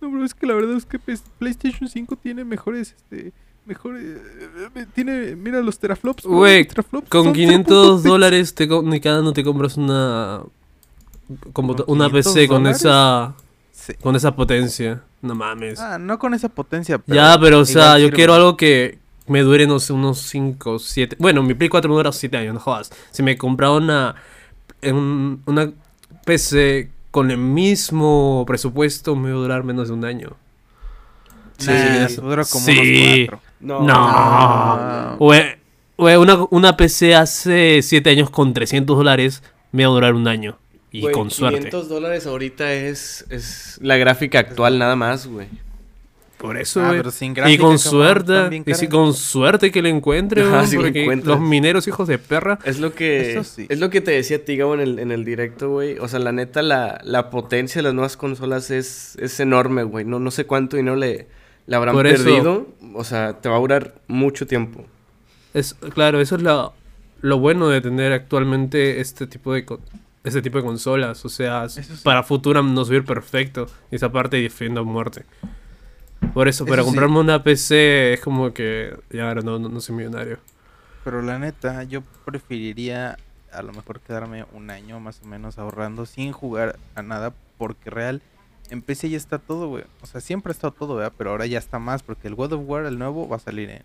[0.00, 3.32] No, bro, es que la verdad es que PlayStation 5 tiene mejores, este,
[3.66, 4.02] mejores,
[4.74, 6.24] eh, tiene, mira los teraflops.
[6.24, 6.66] Güey,
[7.08, 10.42] Con son 500 0.2 dólares te ni cada no te compras una
[11.52, 13.34] computa- ¿Con una 500 PC con esa
[13.70, 13.94] Sí.
[13.94, 15.04] con esa potencia.
[15.26, 15.78] No mames.
[15.80, 18.16] Ah, no con esa potencia, pero ya, pero o sea, yo sirve.
[18.16, 21.16] quiero algo que me dure no sé unos 5, 7.
[21.18, 22.92] Bueno, mi Play 4 me dura 7 años, no jodas.
[23.10, 24.14] Si me compraba una
[24.82, 25.70] en una
[26.24, 30.36] PC con el mismo presupuesto me va a durar menos de un año.
[31.66, 32.16] Nah, Sí.
[32.16, 33.26] dura como Sí.
[33.28, 33.40] unos cuatro.
[33.60, 33.82] No.
[33.82, 35.16] No.
[35.18, 40.28] Güey, una, una PC hace 7 años con 300 dólares me va a durar un
[40.28, 40.58] año.
[40.92, 41.58] Y Güey, con suerte.
[41.58, 45.48] 500 dólares ahorita es, es la gráfica actual nada más, güey.
[46.38, 46.98] Por eso, Ah, güey.
[46.98, 50.56] pero sin y gráfica, con cabrón, suerte, y si con suerte que le encuentre, Ajá,
[50.58, 51.38] güey, si lo porque encuentras.
[51.38, 52.58] los mineros hijos de perra.
[52.64, 53.66] Es lo que Eso sí.
[53.70, 55.98] es lo que te decía Tigabo en el, en el directo, güey.
[55.98, 60.04] O sea, la neta, la, la potencia de las nuevas consolas es, es enorme, güey.
[60.04, 61.26] No, no sé cuánto dinero le,
[61.66, 62.66] le habrán Por eso- perdido.
[62.94, 64.84] O sea, te va a durar mucho tiempo.
[65.54, 66.70] Es, claro, eso es la,
[67.22, 69.64] lo bueno de tener actualmente este tipo de
[70.26, 71.24] este tipo de consolas.
[71.24, 71.82] O sea, sí.
[72.02, 73.66] para futuro nos va a ir perfecto.
[73.90, 75.24] Y esa parte defiendo a muerte.
[76.34, 76.94] Por eso, para Eso sí.
[76.94, 80.38] comprarme una PC es como que ya ahora no, no, no soy millonario.
[81.04, 83.16] Pero la neta, yo preferiría
[83.52, 87.90] a lo mejor quedarme un año más o menos ahorrando sin jugar a nada, porque
[87.90, 88.20] real,
[88.70, 89.84] en PC ya está todo, güey.
[90.02, 91.12] O sea, siempre ha estado todo, ¿verdad?
[91.16, 93.70] Pero ahora ya está más, porque el God of War, el nuevo, va a salir
[93.70, 93.82] en,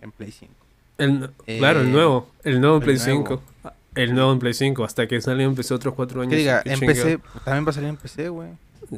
[0.00, 0.52] en Play 5.
[0.98, 2.28] El, Eh, claro, el nuevo.
[2.44, 3.42] El nuevo en Play nuevo.
[3.62, 3.72] 5.
[3.94, 4.84] El nuevo en Play 5.
[4.84, 6.30] Hasta que salió en PC otros 4 años.
[6.30, 6.80] Que diga, en.
[6.80, 8.48] PC, también va a salir en PC, güey.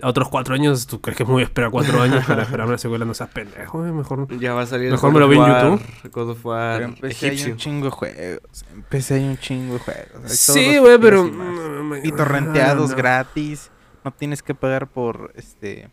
[0.03, 2.73] A otros 4 años, ¿tú crees que me voy a esperar 4 años para esperarme
[2.73, 3.05] la secuela?
[3.05, 4.27] No seas pendejo, güey, Mejor.
[4.41, 4.91] Ya va a salir.
[4.91, 6.11] Mejor me lo vi en YouTube.
[6.11, 8.65] God of War Pero en PC hay un chingo de juegos.
[8.75, 10.09] En PC hay un chingo de juegos.
[10.25, 11.27] hay Sí, güey, pero.
[11.27, 12.05] y más.
[12.05, 12.97] Y torrenteados no.
[12.97, 13.71] gratis.
[14.05, 15.89] No tienes que pagar por este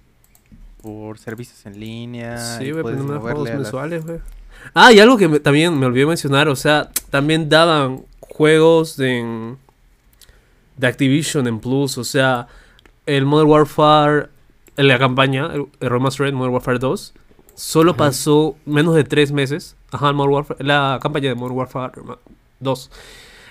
[0.82, 2.38] por servicios en línea.
[2.38, 4.20] Sí, güey, pero no me juegos mensuales, güey.
[4.74, 9.56] Ah, y algo que me- también me olvidé mencionar, o sea, también daban juegos de,
[10.78, 12.48] de Activision en Plus, o sea,
[13.06, 14.30] el Modern Warfare,
[14.78, 17.14] en la campaña, el, el Remastered Modern Warfare 2,
[17.56, 21.94] solo pasó menos de tres meses, ajá, el Modern Warfare, la campaña de Modern Warfare
[21.94, 22.18] Rema-
[22.60, 22.92] 2.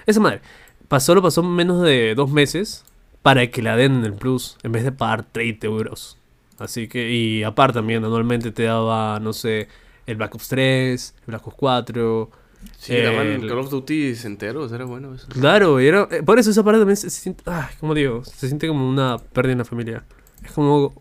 [0.06, 0.40] Esa madre,
[0.88, 2.84] pasó, solo pasó menos de dos meses
[3.22, 6.18] para que la den en el Plus, en vez de pagar 30 euros.
[6.58, 9.68] Así que, y aparte también, anualmente te daba, no sé,
[10.06, 12.30] el Black Ops 3, el Black Ops 4.
[12.78, 15.26] Sí, daban el- Call of Duty enteros, era bueno eso.
[15.28, 18.24] Claro, y era, eh, por eso esa parte también se, se siente, ay, como digo,
[18.24, 20.04] se siente como una pérdida en la familia.
[20.44, 20.92] Es como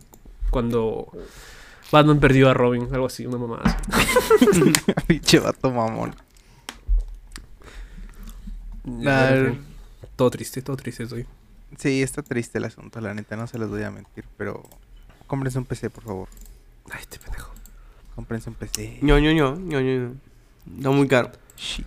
[0.51, 1.07] cuando
[1.91, 4.73] Batman perdió a Robin, algo así, una mamá así.
[5.07, 6.13] Pinche vato mamón.
[8.83, 9.53] Nah.
[10.15, 11.25] Todo triste, todo triste estoy.
[11.77, 14.63] Sí, está triste el asunto, la neta, no se los voy a mentir, pero
[15.27, 16.27] cómprense un PC, por favor.
[16.91, 17.51] Ay, este pendejo.
[18.15, 18.99] Cómprense un PC.
[19.01, 20.13] ño, ño, ño, ño, ño.
[20.77, 21.31] Está muy caro.
[21.61, 21.85] Shit.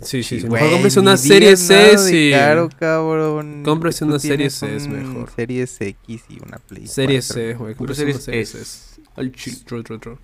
[0.00, 0.46] Sí, sí, sí.
[0.46, 2.30] güey, Mejor cómprese una serie C y...
[2.30, 3.62] Caro, cabrón.
[3.64, 5.30] Cómprese una serie C, es mejor.
[5.34, 6.86] Series X y una Play.
[6.86, 7.34] Serie 4.
[7.34, 7.74] C, güey.
[7.74, 8.60] Cómprese una series serie C.
[8.60, 9.00] S.
[9.16, 9.56] Al chile.
[9.64, 10.18] True, true, true.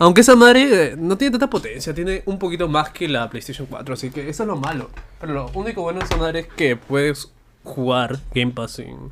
[0.00, 3.66] Aunque esa madre eh, no tiene tanta potencia, tiene un poquito más que la PlayStation
[3.68, 4.90] 4, así que eso es lo malo.
[5.20, 7.30] Pero lo único bueno de esa madre es que puedes
[7.64, 9.10] jugar Game Pass sin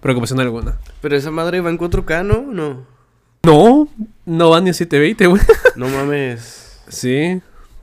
[0.00, 0.78] preocupación alguna.
[1.00, 2.42] Pero esa madre va en 4K, ¿no?
[2.42, 2.86] No.
[3.42, 3.88] No,
[4.26, 5.42] no va ni a 720, güey.
[5.76, 6.80] No mames.
[6.88, 7.40] Sí,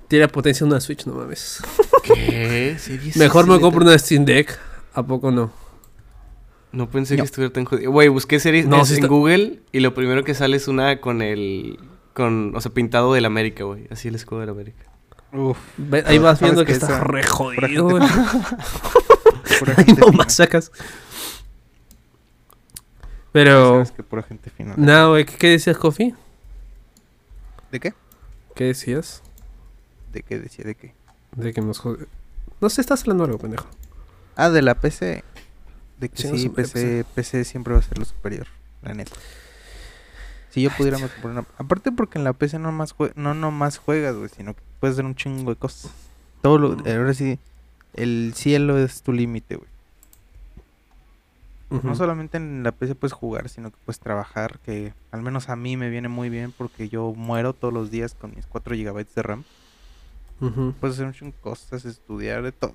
[0.08, 1.62] tiene la potencia de una Switch, no mames.
[2.04, 2.76] ¿Qué?
[2.80, 4.58] ¿Series Mejor me compro una Steam Deck,
[4.94, 5.52] ¿a poco no?
[6.72, 7.24] No pensé No.
[7.24, 7.90] que estuviera tan jodido.
[7.92, 11.22] Güey, busqué series No, en está- Google y lo primero que sale es una con
[11.22, 11.80] el...
[12.14, 13.88] Con, o sea, pintado del América, güey.
[13.92, 14.86] Así el escudo del América.
[15.34, 18.04] Uf, Ve- Ahí vas ¿Sabes viendo que estás Esa- re jodido, güey.
[19.78, 20.30] Ahí nomás fina.
[20.30, 20.72] sacas.
[23.32, 23.72] Pero...
[23.74, 24.74] Sabes que pura gente fina.
[24.78, 26.14] No, güey, ¿qué, qué decías, Kofi?
[27.72, 27.94] ¿De qué?
[28.56, 29.22] ¿Qué decías?
[30.16, 30.64] ¿De qué decía?
[30.64, 30.94] ¿De qué?
[31.36, 32.08] De que nos jode-
[32.62, 33.68] No sé, estás hablando algo, pendejo.
[34.38, 35.26] Ah, de la PC.
[36.00, 38.48] De que sí, PC, PC siempre va a ser lo superior,
[38.82, 39.12] la neta.
[40.52, 41.48] Si yo pudiera me compraría una...
[41.58, 44.96] Aparte porque en la PC no más jue- no nomás juegas, güey, sino que puedes
[44.96, 45.92] hacer un chingo de cosas.
[46.42, 46.70] Todo lo...
[46.90, 47.38] Ahora sí,
[47.94, 49.70] el cielo es tu límite, güey.
[51.84, 55.58] No solamente en la PC puedes jugar, sino que puedes trabajar, que al menos a
[55.58, 59.06] mí me viene muy bien porque yo muero todos los días con mis 4 GB
[59.14, 59.44] de RAM.
[60.42, 60.74] Ujú.
[60.80, 62.74] Puedes hacer un cosas, estudiar, de todo,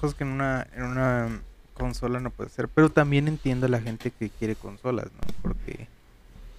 [0.00, 1.40] Cosas que en una, en una
[1.74, 2.68] consola no puedes hacer.
[2.68, 5.20] Pero también entiendo a la gente que quiere consolas, ¿no?
[5.42, 5.86] Porque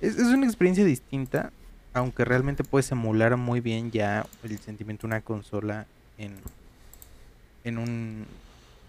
[0.01, 1.51] es, es una experiencia distinta,
[1.93, 5.85] aunque realmente puedes emular muy bien ya el sentimiento de una consola
[6.17, 6.35] en,
[7.63, 8.25] en un...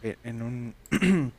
[0.03, 0.75] e- En un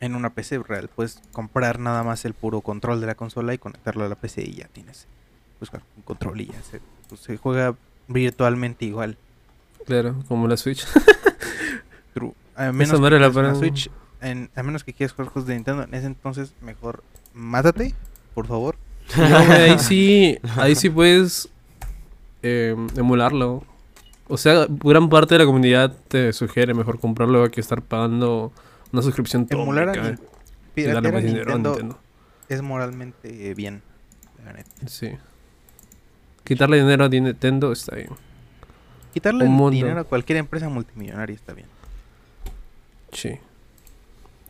[0.00, 0.88] en una PC real.
[0.88, 4.42] Puedes comprar nada más el puro control de la consola y conectarlo a la PC
[4.42, 5.06] y ya tienes
[5.60, 7.76] pues, un control y ya se, pues, se juega
[8.08, 9.16] virtualmente igual.
[9.86, 10.86] Claro, como la Switch.
[12.14, 12.32] True.
[12.54, 13.90] A menos, que la para- Switch,
[14.20, 17.02] en- a menos que quieras jugar juegos de Nintendo, en ese entonces mejor
[17.34, 17.94] mátate,
[18.34, 18.76] por favor.
[19.16, 21.48] No, ahí sí, ahí sí puedes
[22.42, 23.64] eh, emularlo.
[24.28, 28.52] O sea, gran parte de la comunidad te sugiere mejor comprarlo que estar pagando
[28.92, 30.16] una suscripción Emular a
[30.76, 31.98] y darle más dinero a Nintendo Nintendo.
[32.48, 33.82] es moralmente bien.
[34.44, 34.70] la neta.
[34.86, 35.10] Sí.
[36.44, 38.10] Quitarle dinero a Nintendo está bien.
[39.12, 39.70] Quitarle mundo.
[39.70, 41.68] dinero a cualquier empresa multimillonaria está bien.
[43.12, 43.38] Sí.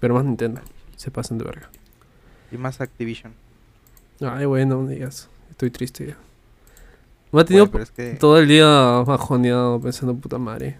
[0.01, 0.61] Pero más Nintendo.
[0.97, 1.71] Se pasan de verga.
[2.51, 3.35] Y más Activision.
[4.21, 5.29] Ay, bueno, no digas.
[5.51, 6.17] Estoy triste ya.
[7.33, 8.13] Me ha tenido es que...
[8.15, 10.77] todo el día bajoneado pensando puta madre.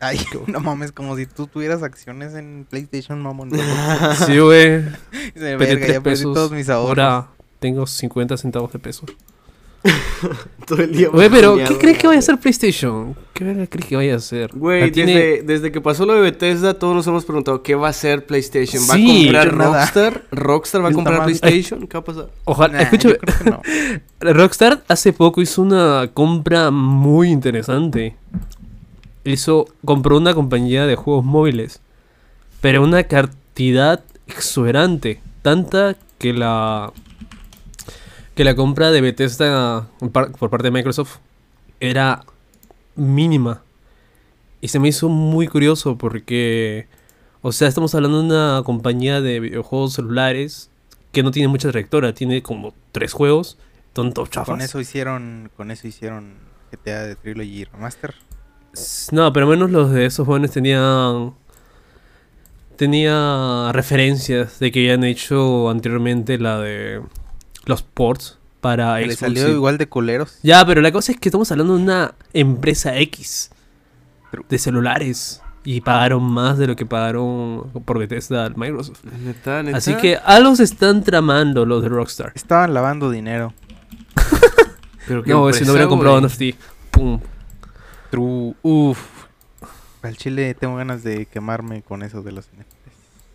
[0.00, 3.50] Ay, no mames, como si tú tuvieras acciones en PlayStation, mamón.
[4.26, 4.82] Sí, güey.
[5.34, 6.34] Pedí tres ya perdí pesos.
[6.34, 6.98] todos mis ahorros.
[6.98, 7.28] Ahora
[7.60, 9.06] tengo 50 centavos de peso.
[10.66, 11.08] Todo el día.
[11.08, 13.16] Güey, pero ¿qué crees que vaya a hacer PlayStation?
[13.34, 14.50] ¿Qué verga crees que vaya a hacer?
[14.54, 17.88] Güey, tiene- desde, desde que pasó lo de Bethesda, todos nos hemos preguntado qué va
[17.88, 18.82] a hacer PlayStation.
[18.88, 19.80] ¿Va Sí, a comprar yo nada.
[19.80, 20.24] Rockstar?
[20.30, 21.24] ¿Rockstar va a comprar.
[21.24, 21.86] PlayStation?
[21.88, 22.28] ¿Qué va a pasar?
[22.44, 23.60] Ojalá, Nah, escúchame, no.
[24.32, 28.14] Rockstar hace poco hizo una compra muy interesante.
[29.24, 31.80] Hizo, compró una compañía de juegos móviles,
[32.60, 36.92] pero una cantidad exuberante, tanta que la
[38.34, 41.18] que la compra de Bethesda por parte de Microsoft
[41.80, 42.24] era
[42.94, 43.62] mínima.
[44.60, 46.86] Y se me hizo muy curioso porque,
[47.42, 50.70] o sea, estamos hablando de una compañía de videojuegos celulares
[51.10, 53.58] que no tiene mucha trayectoria, tiene como tres juegos,
[53.92, 54.48] tonto chafas.
[54.48, 56.34] Con eso hicieron, con eso hicieron
[56.70, 58.14] GTA de Trilogy Remaster.
[59.10, 61.34] No, pero menos los de esos jóvenes tenían.
[62.76, 67.02] Tenía referencias de que habían hecho anteriormente la de
[67.66, 69.20] los ports para Que le Xbox.
[69.20, 70.38] salió y- igual de culeros.
[70.42, 73.50] Ya, pero la cosa es que estamos hablando de una empresa X
[74.30, 74.44] True.
[74.48, 79.04] de celulares y pagaron más de lo que pagaron por Bethesda al Microsoft.
[79.04, 79.76] ¿Neta, neta?
[79.78, 82.32] Así que algo se están tramando los de Rockstar.
[82.34, 83.52] Estaban lavando dinero.
[85.06, 86.20] Pero qué No, güey, si no empresa, hubieran comprado.
[86.20, 86.56] NFT.
[86.90, 87.20] Pum.
[88.10, 88.54] True.
[88.62, 88.98] Uf.
[90.02, 92.48] Al chile tengo ganas de quemarme con eso de los.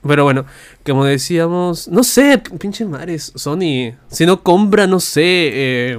[0.08, 0.46] Pero bueno,
[0.86, 5.98] como decíamos, no sé, pinche mares, Sony, si no compra, no sé, eh,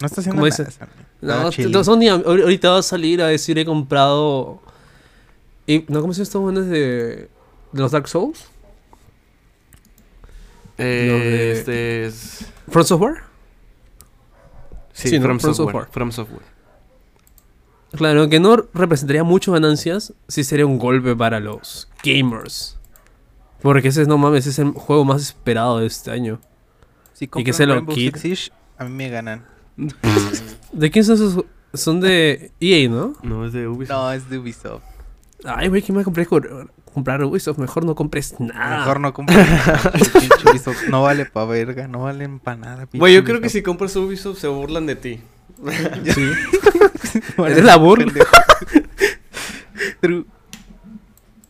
[0.00, 0.64] No está haciendo ¿Cómo nada.
[0.70, 0.86] Sony.
[1.20, 4.60] no, Nada Sony ahorita va a salir a decir he comprado,
[5.66, 7.28] y, ¿no cómo se estos buenos de,
[7.72, 8.44] de los Dark Souls?
[10.78, 12.46] Eh, de- Este es...
[12.68, 13.14] From Software?
[14.92, 15.24] Sí, Sí, ¿no?
[15.26, 15.72] From, From Software.
[15.86, 15.92] Software.
[15.92, 16.56] From Software.
[17.92, 22.75] Claro, que no representaría mucho ganancias, sí sería un golpe para los gamers.
[23.66, 26.38] Porque ese es, no mames, es el juego más esperado de este año.
[27.14, 27.84] Si que se lo.
[27.92, 29.44] Six a mí me ganan.
[30.72, 31.44] ¿De quién son esos?
[31.74, 33.14] Son de EA, ¿no?
[33.24, 33.96] No, es de Ubisoft.
[33.96, 34.84] No, es de Ubisoft.
[35.44, 36.28] Ay, güey, ¿qué me compré?
[36.94, 38.78] Comprar Ubisoft, mejor no compres nada.
[38.78, 40.88] Mejor no compres nada, pinche Ubisoft.
[40.88, 42.86] No vale pa' verga, no valen pa' nada.
[42.94, 45.20] Güey, yo creo que si compras Ubisoft se burlan de ti.
[46.14, 46.30] Sí.
[47.36, 48.12] Vale, Eres la burla.
[50.00, 50.24] True.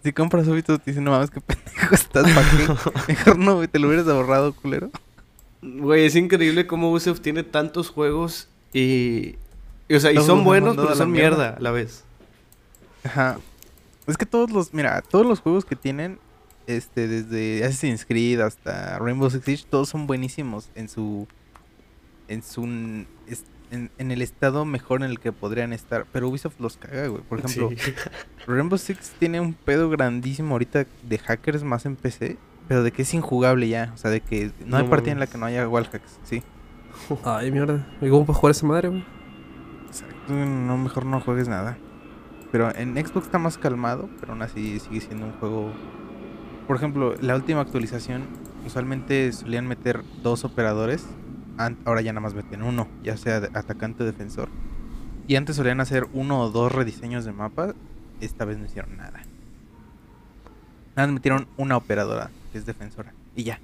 [0.06, 2.76] Si compras Ubisoft, te dicen, no mames, qué pendejo estás, ¿para?
[3.08, 4.88] Mejor no, güey, te lo hubieras ahorrado, culero.
[5.62, 9.34] Güey, es increíble cómo Ubisoft tiene tantos juegos y...
[9.88, 11.36] y, o sea, y son buenos, pero son mierda.
[11.38, 12.04] mierda a la vez.
[13.02, 13.38] Ajá.
[14.06, 16.20] Es que todos los, mira, todos los juegos que tienen,
[16.68, 21.26] este, desde Assassin's Creed hasta Rainbow Six Siege, todos son buenísimos en su,
[22.28, 22.64] en su,
[23.26, 26.06] es- en, en el estado mejor en el que podrían estar.
[26.12, 27.22] Pero Ubisoft los caga, güey.
[27.22, 27.92] Por ejemplo, Sí.
[28.46, 32.36] Rainbow Six tiene un pedo grandísimo ahorita de hackers más en PC,
[32.68, 33.92] pero de que es injugable ya.
[33.94, 36.42] O sea, de que no hay partida en la que no haya wallhacks, sí.
[37.24, 37.86] Ay, mierda.
[38.00, 39.04] ¿Y cómo puedes jugar esa madre, güey?
[39.86, 41.76] Exacto, no, mejor no juegues nada.
[42.52, 45.72] Pero en Xbox está más calmado, pero aún así sigue siendo un juego...
[46.66, 48.22] Por ejemplo, la última actualización,
[48.66, 51.06] usualmente solían meter dos operadores,
[51.84, 54.48] ahora ya nada más meten uno, ya sea de- atacante o defensor.
[55.28, 57.74] Y antes solían hacer uno o dos rediseños de mapa,
[58.20, 59.22] esta vez no hicieron nada.
[60.94, 63.60] Nada más metieron una operadora, que es defensora, y ya.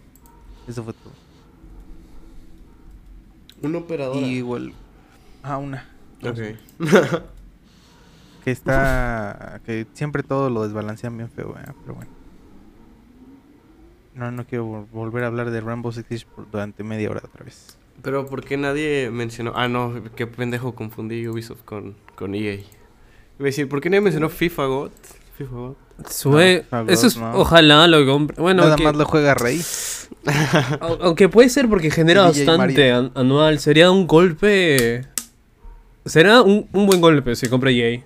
[0.68, 1.12] Eso fue todo.
[3.62, 4.16] Un operador.
[4.16, 4.72] Y igual...
[5.42, 5.88] Ah, una.
[6.22, 6.38] Ok.
[8.44, 9.60] Que está.
[9.64, 12.10] que siempre todo lo desbalancean bien feo, eh, pero bueno.
[14.16, 17.44] No, no quiero vol- volver a hablar de Rainbow Six Siege durante media hora otra
[17.44, 17.78] vez.
[18.02, 19.52] Pero ¿por qué nadie mencionó?
[19.54, 22.54] Ah, no, qué pendejo confundí Ubisoft con, con EA.
[22.54, 22.64] Iba
[23.40, 24.90] a decir, ¿por qué nadie mencionó FIFA God?
[25.38, 25.74] FIFA God.
[26.08, 26.64] Sube.
[26.72, 27.16] No, Eso es.
[27.16, 27.32] no.
[27.36, 28.36] Ojalá lo compre.
[28.40, 29.58] Bueno, Nada más lo juega Rey.
[30.80, 33.58] au- aunque puede ser porque genera bastante an- anual.
[33.60, 35.06] Sería un golpe.
[36.04, 38.02] Será un, un buen golpe si compra EA.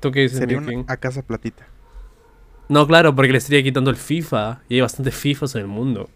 [0.00, 1.66] ¿Tú qué dices, Sería una a casa platita.
[2.68, 4.60] No, claro, porque le estaría quitando el FIFA.
[4.68, 6.10] Y hay bastantes FIFAs en el mundo.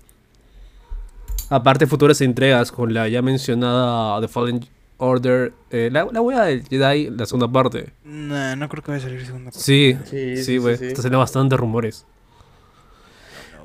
[1.53, 4.61] Aparte, futuras entregas con la ya mencionada The Fallen
[4.97, 5.53] Order.
[5.71, 7.93] eh, la, la wea del Jedi, la segunda parte.
[8.05, 9.59] Nah, no creo que vaya a salir segunda parte.
[9.59, 10.77] Sí, Sí, sí, sí, güey.
[10.77, 10.87] sí, sí.
[10.89, 12.07] Está saliendo bastantes rumores.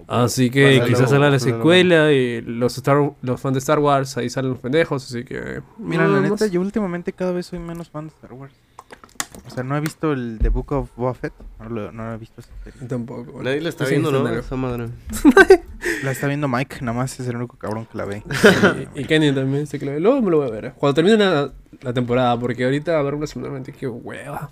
[0.07, 1.55] No, Así que Pásalo, quizás salga la pásalo.
[1.57, 5.05] secuela y los, Star, los fans de Star Wars ahí salen los pendejos.
[5.05, 5.61] Así que.
[5.77, 6.49] Mira, no, la no neta, sé.
[6.49, 8.53] yo últimamente cada vez soy menos fan de Star Wars.
[9.47, 11.33] O sea, no he visto el The Book of Boba Fett.
[11.59, 12.41] No lo, no lo he visto.
[12.87, 13.41] Tampoco.
[13.41, 14.27] Nadie la está Sí, viendo, ¿no?
[14.29, 14.89] Esa madre.
[16.03, 18.23] La está viendo Mike, nada más es el único cabrón que la ve.
[18.95, 19.99] Y, y Kenny también, sé que lo ve.
[19.99, 20.73] Luego me lo voy a ver.
[20.75, 24.51] Cuando termine la, la temporada, porque ahorita a ver una semanalmente, qué hueva.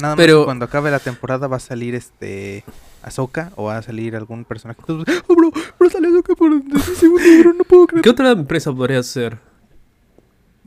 [0.00, 2.64] Nada más Pero- que cuando acabe la temporada va a salir este
[3.02, 4.80] Ahsoka o va a salir algún personaje.
[4.86, 8.02] "Oh, bro, bro, sale Ahsoka por un segundo, bro, no puedo creer.
[8.02, 9.38] ¿Qué otra empresa podría ser?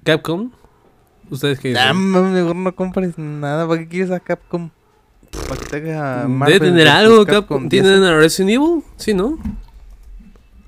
[0.04, 0.52] ¿Capcom?
[1.32, 1.84] ¿Ustedes qué dicen?
[1.84, 3.66] Ah, mames, mejor no compres nada.
[3.66, 4.70] ¿Para qué quieres a Capcom?
[5.48, 7.70] Para que te haga ¿Debe Marvel tener versus algo Capcom?
[7.70, 8.84] ¿Tienen a Resident Evil?
[8.98, 9.40] Sí, ¿no?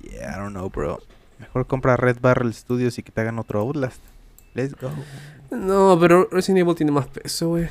[0.02, 1.02] Yeah, I don't know, bro.
[1.38, 4.00] Mejor compra Red Barrel Studios y que te hagan otro Outlast.
[4.54, 4.90] Let's go.
[5.50, 7.68] No, pero Resident Evil tiene más peso, güey.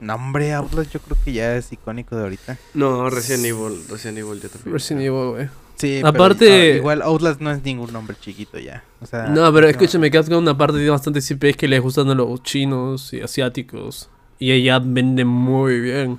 [0.00, 2.58] No, hombre, Outlast yo creo que ya es icónico de ahorita.
[2.74, 3.84] No, Resident Evil.
[3.88, 4.72] Resident Evil ya también.
[4.72, 5.48] Resident Evil, güey.
[5.76, 8.84] Sí, Aparte- pero, igual Outlast no es ningún nombre chiquito ya.
[9.00, 12.42] O sea, No, pero escúchame, Capcom aparte tiene bastantes IPs que les gustan a los
[12.42, 14.08] chinos y asiáticos.
[14.38, 16.18] Y ella vende muy bien.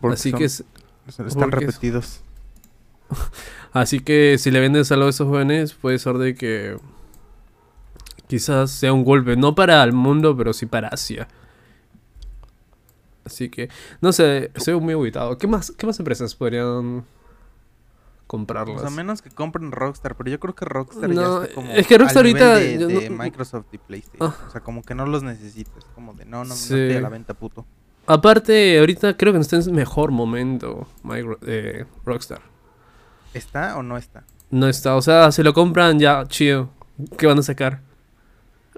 [0.00, 0.64] porque Así son- que es-
[1.08, 2.20] están es- repetidos.
[3.72, 6.78] así que si le vendes algo a esos jóvenes, puede ser de que
[8.28, 11.28] quizás sea un golpe, no para el mundo, pero sí para Asia.
[13.24, 13.68] Así que,
[14.00, 15.36] no sé, estoy muy ubicado.
[15.36, 17.04] ¿Qué más, qué más empresas podrían
[18.30, 18.80] comprarlas?
[18.80, 21.70] Pues a menos que compren Rockstar, pero yo creo que Rockstar No, ya está como
[21.72, 24.30] es que Rockstar al nivel ahorita de, yo de no- Microsoft y PlayStation.
[24.30, 24.46] Ah.
[24.46, 26.74] O sea, como que no los necesitas, como de no, no, no Sí.
[26.74, 27.66] estoy a la venta, puto.
[28.06, 32.40] Aparte, ahorita creo que no está en su mejor momento Micro- eh, Rockstar.
[33.34, 34.24] ¿Está o no está?
[34.50, 36.70] No está, o sea, se lo compran ya, chido.
[37.18, 37.80] ¿Qué van a sacar?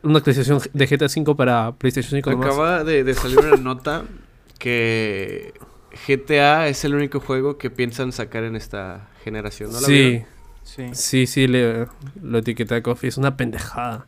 [0.02, 2.46] Una actualización de GTA V para PlayStation 5 nomás.
[2.48, 4.04] Acaba de, de salir una nota
[4.58, 5.54] que
[6.06, 10.26] GTA es el único juego que piensan sacar en esta generación, ¿no la sí, vieron?
[10.64, 10.90] Sí.
[10.92, 11.86] sí, sí, le,
[12.22, 13.08] lo etiqueta Coffee.
[13.08, 14.06] Es una pendejada.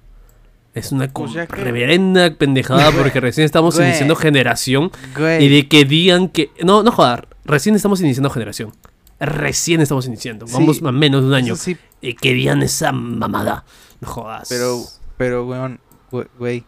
[0.73, 3.89] Es una O sea que- reverenda pendejada porque recién estamos Güey.
[3.89, 4.91] iniciando generación.
[5.17, 5.45] Güey.
[5.45, 6.51] Y de que digan que...
[6.65, 7.29] No, no joder.
[7.45, 8.73] Recién estamos iniciando generación.
[9.21, 10.47] Recién estamos iniciando.
[10.47, 11.55] Sí, Vamos a menos de un año.
[11.57, 13.65] Sí, Y que digan esa mamada.
[14.01, 14.49] No jodas.
[14.49, 14.83] pero,
[15.17, 15.79] pero, weón,
[16.11, 16.65] güey, güey.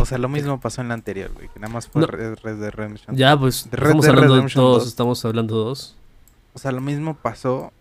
[0.00, 2.06] O sea, lo mismo pasó en la anterior, güey, que nada más fue No.
[2.08, 3.16] Red, Dead Redemption.
[3.16, 4.78] Ya, pues, De Red estamos hablando de Redemption dos.
[4.80, 4.88] 2.
[4.88, 5.96] Estamos hablando de dos.
[6.54, 7.72] O sea, lo mismo pasó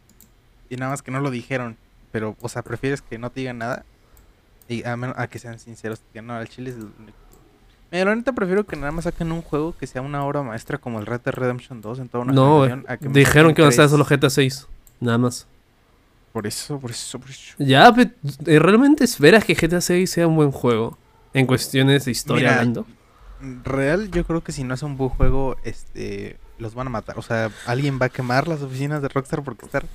[0.70, 1.78] y nada más que no lo dijeron.
[2.12, 3.84] Pero, o sea, prefieres que no te digan nada
[4.70, 6.02] y a, menos, a que sean sinceros.
[6.14, 7.18] Que no, al chile es único.
[7.92, 10.78] Mira, la neta prefiero que nada más saquen un juego que sea una obra maestra
[10.78, 13.74] como el Red Dead Redemption 2 en toda una No, a que Dijeron que iban
[13.74, 13.92] a tres.
[13.92, 14.68] solo GTA 6.
[15.02, 15.46] Nada más.
[16.34, 17.54] Por eso, por eso, por eso.
[17.60, 18.12] Ya, pe-
[18.46, 20.98] eh, ¿realmente esperas que GTA 6 sea un buen juego?
[21.36, 22.86] En cuestiones de historia Mira, hablando.
[23.64, 27.20] Real, yo creo que si no es un buen juego, este, los van a matar.
[27.20, 29.86] O sea, alguien va a quemar las oficinas de Rockstar porque estar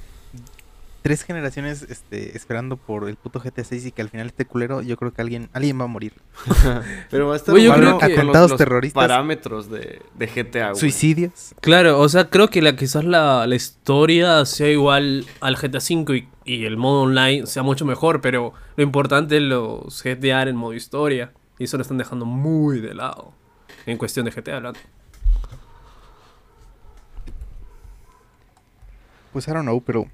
[1.03, 4.83] tres generaciones, este, esperando por el puto GTA 6 y que al final esté culero,
[4.83, 6.13] yo creo que alguien, alguien va a morir.
[7.11, 9.03] Pero va a estar Güey, yo bueno creo que- con los- Atentados los terroristas.
[9.03, 10.81] parámetros de, de GTA, güey.
[10.81, 11.55] Suicidios.
[11.61, 16.17] Claro, o sea, creo que la, quizás la, la historia sea igual al GTA V
[16.17, 20.57] y, y el modo online sea mucho mejor, pero lo importante es los GTA en
[20.57, 21.33] modo historia.
[21.59, 23.33] Y eso lo están dejando muy de lado.
[23.87, 24.79] En cuestión de GTA hablando.
[29.33, 30.07] Pues I don't know, pero.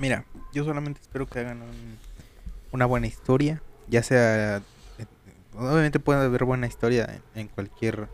[0.00, 1.98] Mira, yo solamente espero que hagan un.
[2.72, 4.56] una buena historia, ya sea...
[4.56, 5.06] eh,
[5.54, 8.08] Obviamente puede haber buena historia en, en cualquier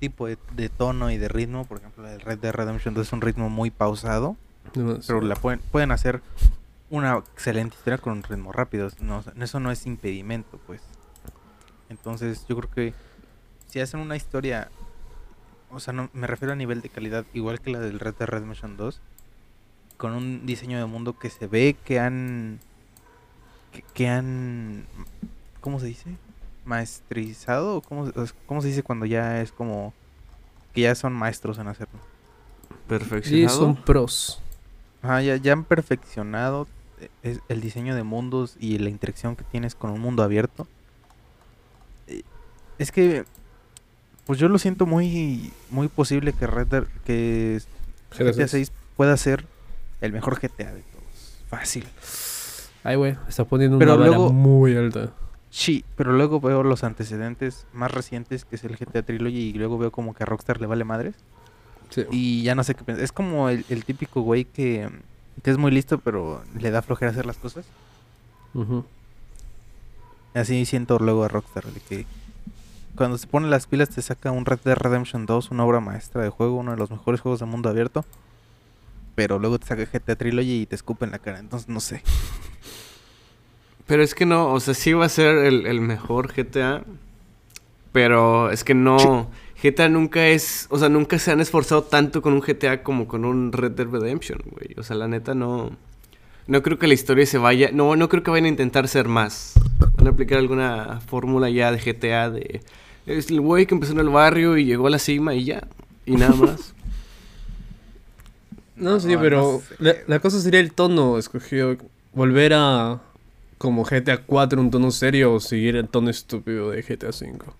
[0.00, 1.66] tipo de, de tono y de ritmo.
[1.66, 4.36] Por ejemplo, el Red Dead Redemption 2 es un ritmo muy pausado.
[5.06, 6.22] Pero la pueden, pueden hacer
[6.88, 8.88] una excelente historia con un ritmo rápido.
[9.00, 10.80] No, eso no es impedimento, pues.
[11.90, 12.94] Entonces, yo creo que
[13.68, 14.70] si hacen una historia,
[15.70, 18.28] o sea, no, me refiero a nivel de calidad, igual que la del Red Dead
[18.28, 19.00] Redemption 2,
[20.02, 22.58] con un diseño de mundo que se ve que han.
[23.72, 24.84] que, que han.
[25.60, 26.16] ¿Cómo se dice?
[26.64, 27.76] Maestrizado.
[27.76, 28.12] ¿O ¿Cómo, se-
[28.46, 29.94] ¿Cómo se dice cuando ya es como.
[30.74, 32.00] que ya son maestros en hacerlo?
[32.68, 33.56] Sí, Perfeccionado.
[33.58, 34.42] son pros.
[35.02, 36.66] Ajá, ya, ya han perfeccionado
[37.22, 40.66] eh, el diseño de mundos y la interacción que tienes con un mundo abierto.
[42.08, 42.22] Eh,
[42.78, 43.24] Es que,
[44.26, 47.60] pues yo lo siento muy, muy posible que Red Dead, que
[48.18, 49.46] GTA 6 pueda ser
[50.02, 51.38] el mejor GTA de todos.
[51.48, 51.86] Fácil.
[52.84, 55.10] Ay, güey, está poniendo Pero una vara luego- muy alta.
[55.50, 59.78] Sí, pero luego veo los antecedentes más recientes, que es el GTA Trilogy, y luego
[59.78, 61.14] veo como que a Rockstar le vale madres.
[61.90, 62.04] Sí.
[62.10, 63.04] Y ya no sé qué pensar.
[63.04, 64.88] Es como el, el típico güey que,
[65.42, 67.66] que es muy listo, pero le da flojera hacer las cosas.
[68.54, 68.84] Ujú.
[70.34, 72.06] Así siento luego a Rockstar, de que
[72.96, 76.22] cuando se pone las pilas te saca un Red Dead Redemption 2, una obra maestra
[76.22, 78.04] de juego, uno de los mejores juegos de mundo abierto.
[79.14, 82.02] Pero luego te saca GTA Trilogy y te escupe en la cara, entonces no sé.
[83.86, 86.84] Pero es que no, o sea, sí va a ser el, el mejor GTA.
[87.92, 89.30] Pero es que no.
[89.62, 90.66] GTA nunca es.
[90.70, 93.86] O sea, nunca se han esforzado tanto con un GTA como con un Red Dead
[93.86, 94.74] Redemption, güey.
[94.78, 95.70] O sea, la neta no.
[96.46, 97.70] No creo que la historia se vaya.
[97.72, 99.54] No, no creo que vayan a intentar ser más.
[99.96, 102.60] Van a aplicar alguna fórmula ya de GTA de.
[103.06, 105.68] Es el güey que empezó en el barrio y llegó a la cima y ya.
[106.06, 106.74] Y nada más.
[108.82, 111.76] No, sí, No, pero no sé, la, la cosa sería el tono escogido.
[112.12, 113.00] Volver a
[113.58, 117.56] como GTA 4 un tono serio o seguir el tono estúpido de GTA 5.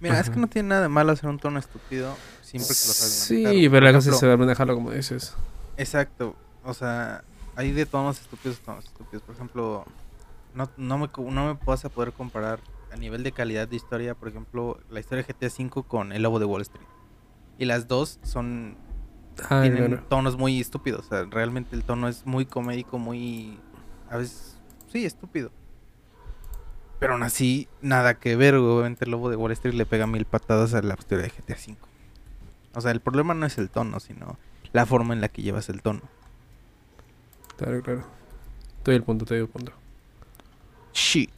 [0.00, 2.94] Mira, es que no tiene nada de malo hacer un tono estúpido siempre que lo
[2.94, 3.72] sabes Sí, manejar.
[3.72, 5.34] pero la cosa es saber manejarlo como dices.
[5.76, 7.24] Exacto, o sea,
[7.56, 9.22] hay de tonos estúpidos, tonos estúpidos.
[9.22, 9.84] Por ejemplo,
[10.54, 12.60] no, no, me, co- no me vas a poder comparar
[12.90, 16.22] a nivel de calidad de historia, por ejemplo, la historia de GTA V con El
[16.22, 16.88] Lobo de Wall Street.
[17.58, 18.76] Y las dos son
[19.48, 21.06] Ah, tienen tonos muy estúpidos.
[21.06, 23.58] O sea, realmente el tono es muy comédico, muy.
[24.10, 24.58] A veces.
[24.92, 25.50] Sí, estúpido.
[26.98, 28.54] Pero aún así, nada que ver.
[28.56, 31.54] Obviamente, el lobo de Wall Street le pega mil patadas a la historia de GTA
[31.54, 31.76] V.
[32.74, 34.36] O sea, el problema no es el tono, sino
[34.72, 36.02] la forma en la que llevas el tono.
[37.56, 38.04] Claro, claro.
[38.82, 39.72] Te doy el punto, te doy el punto.
[40.92, 41.28] Sí.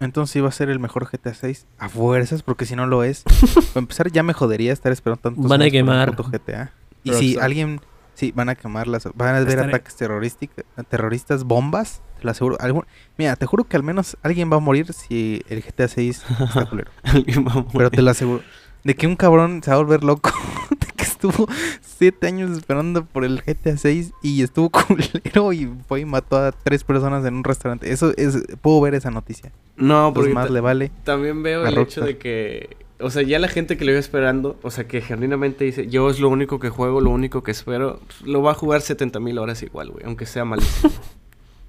[0.00, 3.22] Entonces iba a ser el mejor GTA 6 a fuerzas, porque si no lo es.
[3.72, 6.72] Para empezar, ya me jodería estar esperando tantos Van a quemar GTA.
[7.04, 7.80] Y si alguien.
[8.14, 9.08] Sí, van a quemarlas.
[9.14, 12.00] Van a ver Estaré- ataques terrorísticos, terroristas, bombas.
[12.18, 12.56] Te lo aseguro.
[12.60, 12.86] Algún-
[13.18, 16.66] mira, te juro que al menos alguien va a morir si el GTA 6 está
[16.70, 16.90] culero.
[17.02, 18.02] Alguien va a Pero te morir.
[18.02, 18.42] lo aseguro.
[18.84, 20.30] De que un cabrón se va a volver loco.
[20.70, 21.48] De que estuvo
[21.80, 26.52] siete años esperando por el GTA 6 y estuvo culero y fue y mató a
[26.52, 27.90] tres personas en un restaurante.
[27.90, 28.44] Eso es.
[28.62, 29.50] Puedo ver esa noticia.
[29.76, 30.92] No, Pues porque más ta- le vale.
[31.02, 32.04] también veo el hecho Rockstar.
[32.04, 32.76] de que.
[33.00, 36.10] O sea, ya la gente que lo iba esperando, o sea, que genuinamente dice, yo
[36.10, 39.38] es lo único que juego, lo único que espero, lo va a jugar 70 mil
[39.38, 40.92] horas igual, güey, aunque sea malísimo.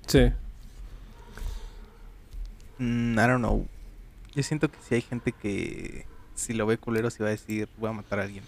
[0.08, 0.32] Sí.
[2.78, 3.66] Mm, I don't know.
[4.36, 6.06] Yo siento que si hay gente que
[6.36, 8.44] si lo ve culero se va a decir voy a matar a alguien.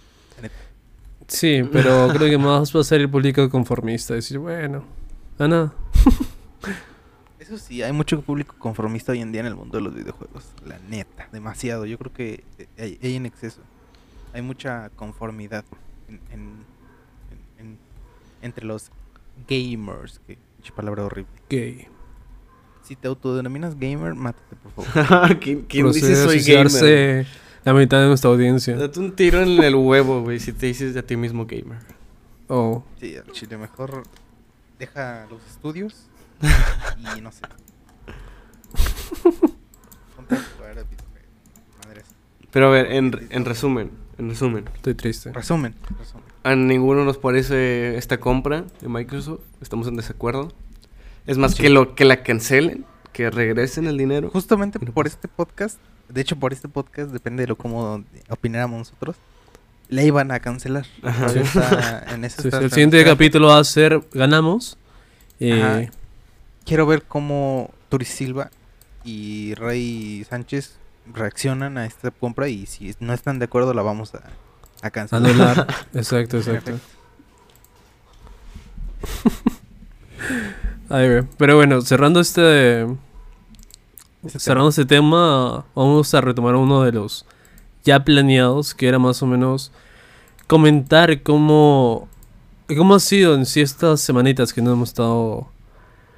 [1.28, 4.13] Sí, pero creo que más va a ser el público conformista.
[4.13, 4.84] Decir, bueno,
[5.39, 5.73] ah, no.
[7.47, 10.43] Eso sí, hay mucho público conformista hoy en día en el mundo de los videojuegos.
[10.65, 11.85] La neta, demasiado.
[11.85, 13.61] Yo creo que eh, hay, hay en exceso.
[14.33, 15.63] Hay mucha conformidad
[16.09, 16.65] en, en-
[17.31, 17.77] en- en-
[18.41, 18.91] entre los
[19.47, 20.19] gamers.
[20.27, 20.37] Que
[20.75, 21.31] palabra horrible.
[21.49, 21.87] Gay.
[22.83, 25.39] Si te autodenominas gamer, mátate por favor.
[25.39, 27.25] ¿Quién, dice soy gamer?
[27.63, 28.75] la mitad de nuestra audiencia.
[28.75, 31.79] Date un tiro en el huevo, güey, si te dices a ti mismo gamer.
[32.49, 34.03] Oh, Sí, al chile mejor
[34.79, 36.07] deja los estudios
[37.17, 37.41] y no sé.
[42.51, 45.31] Pero a ver, en, en resumen, en resumen, estoy triste.
[45.33, 46.23] Resumen, resumen.
[46.43, 50.51] a ninguno nos parece esta compra de Microsoft, estamos en desacuerdo.
[51.25, 51.63] Es más, Sí.
[51.63, 54.29] que lo que la cancelen, que regresen el dinero.
[54.31, 55.07] Justamente por pues.
[55.13, 55.77] este podcast,
[56.07, 59.17] de hecho por este podcast, depende de lo cómo opináramos nosotros,
[59.89, 60.85] la iban a cancelar.
[61.03, 61.27] Ajá.
[61.27, 64.77] Todavía está en eso Sí, está sí, el siguiente capítulo va a ser Ganamos.
[65.39, 65.91] Eh, Ajá.
[66.68, 68.51] Quiero ver cómo Turi Silva
[69.05, 70.78] y Rey Sánchez
[71.13, 74.24] reaccionan a esta compra y si no están de acuerdo la vamos a,
[74.82, 75.30] a cancelar.
[75.30, 75.68] anular.
[75.93, 76.74] exacto, exacto.
[80.89, 81.24] Ve.
[81.38, 82.84] Pero bueno, cerrando este
[84.26, 87.26] Ese cerrando este tema, vamos a retomar uno de los
[87.86, 89.72] ya planeados, que era más o menos
[90.47, 92.09] comentar cómo,
[92.76, 95.47] cómo ha sido en sí estas semanitas que no hemos estado...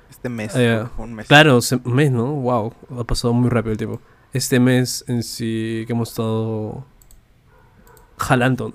[0.10, 0.52] Este mes.
[0.52, 1.28] Fue un mes.
[1.28, 2.34] Claro, un mes, ¿no?
[2.34, 4.02] Wow, ha pasado muy rápido el tiempo.
[4.34, 6.84] Este mes en sí que hemos estado
[8.18, 8.74] jalando.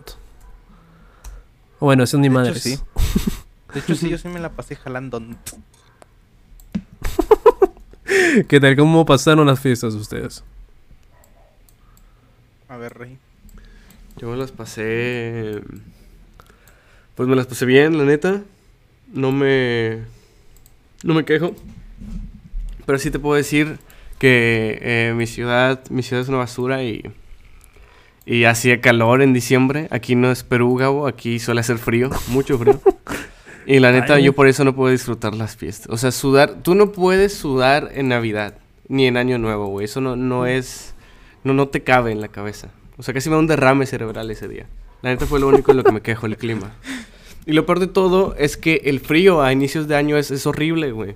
[1.80, 2.78] Bueno, eso ni De hecho, sí.
[3.74, 5.20] De hecho, sí, yo sí me la pasé jalando.
[8.48, 8.76] ¿Qué tal?
[8.76, 10.44] ¿Cómo pasaron las fiestas ustedes?
[12.68, 13.18] A ver, Rey.
[14.16, 15.62] Yo me las pasé.
[17.14, 18.42] Pues me las pasé bien, la neta.
[19.12, 20.04] No me.
[21.04, 21.54] No me quejo.
[22.86, 23.78] Pero sí te puedo decir
[24.18, 25.80] que eh, mi ciudad.
[25.90, 27.02] Mi ciudad es una basura y.
[28.26, 29.86] Y hacía calor en diciembre.
[29.90, 31.06] Aquí no es Perú, Gabo.
[31.06, 32.80] Aquí suele hacer frío, mucho frío.
[33.66, 34.24] Y la neta, Ay.
[34.24, 35.88] yo por eso no puedo disfrutar las fiestas.
[35.90, 36.56] O sea, sudar.
[36.62, 38.58] Tú no puedes sudar en Navidad.
[38.88, 39.86] Ni en Año Nuevo, güey.
[39.86, 40.94] Eso no, no es.
[41.44, 42.68] No, no te cabe en la cabeza.
[42.98, 44.66] O sea, casi me da un derrame cerebral ese día.
[45.00, 46.72] La neta fue lo único en lo que me quejo, el clima.
[47.46, 50.46] Y lo peor de todo es que el frío a inicios de año es, es
[50.46, 51.14] horrible, güey.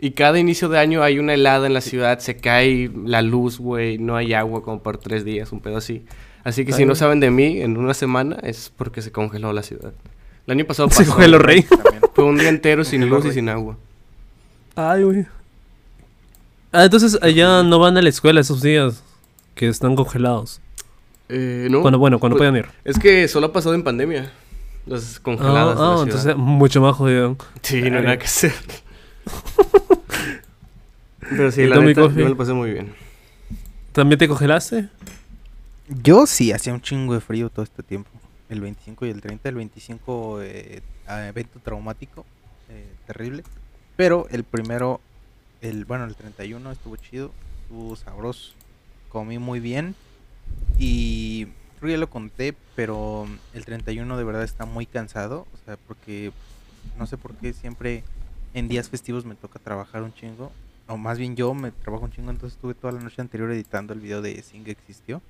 [0.00, 3.58] Y cada inicio de año hay una helada en la ciudad, se cae la luz,
[3.58, 6.04] güey, no hay agua como por tres días, un pedo así.
[6.44, 9.64] Así que si no saben de mí, en una semana es porque se congeló la
[9.64, 9.92] ciudad.
[10.46, 11.62] El año pasado Se pasó, congeló, güey.
[11.62, 11.66] Rey.
[12.14, 13.76] Fue un día entero sin Congeló, luz y sin agua.
[14.76, 15.26] Ay, güey.
[16.70, 19.02] Ah, entonces allá no van a la escuela esos días
[19.56, 20.60] que están congelados.
[21.28, 21.82] Eh, no.
[21.82, 22.70] Cuando, bueno, cuando Pues, puedan ir.
[22.84, 24.30] Es que solo ha pasado en pandemia.
[24.88, 25.76] Las Ah, congeladas.
[25.76, 26.02] de la ah, ciudad.
[26.04, 27.36] entonces mucho más jodido.
[27.62, 28.52] Sí, no hay nada que hacer.
[31.20, 32.94] Pero sí, ¿Y la neta, yo me lo pasé muy bien.
[33.92, 34.88] ¿También te congelaste?
[35.88, 38.10] Yo sí, hacía un chingo de frío todo este tiempo.
[38.48, 39.48] El 25 y el 30.
[39.48, 42.24] El 25, eh, ah, evento traumático.
[42.70, 43.42] eh, terrible.
[43.96, 45.00] Pero el primero,
[45.60, 47.30] el bueno, el 31 estuvo chido.
[47.64, 48.52] Estuvo sabroso.
[49.10, 49.94] Comí muy bien.
[50.78, 55.46] Y creo que ya lo conté, pero el 31 de verdad está muy cansado.
[55.54, 56.32] O sea, porque
[56.98, 58.04] no sé por qué siempre
[58.54, 60.52] en días festivos me toca trabajar un chingo.
[60.86, 63.92] O más bien yo me trabajo un chingo, entonces estuve toda la noche anterior editando
[63.92, 65.20] el video de Sing existió.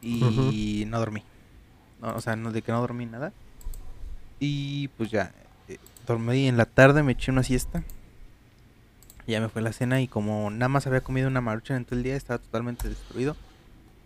[0.00, 1.22] Y no dormí.
[2.00, 3.32] No, o sea, no, de que no dormí nada.
[4.40, 5.32] Y pues ya,
[5.68, 7.82] eh, dormí en la tarde, me eché una siesta.
[9.26, 11.96] Ya me fue la cena y como nada más había comido una marucha en todo
[11.96, 13.36] el día, estaba totalmente destruido.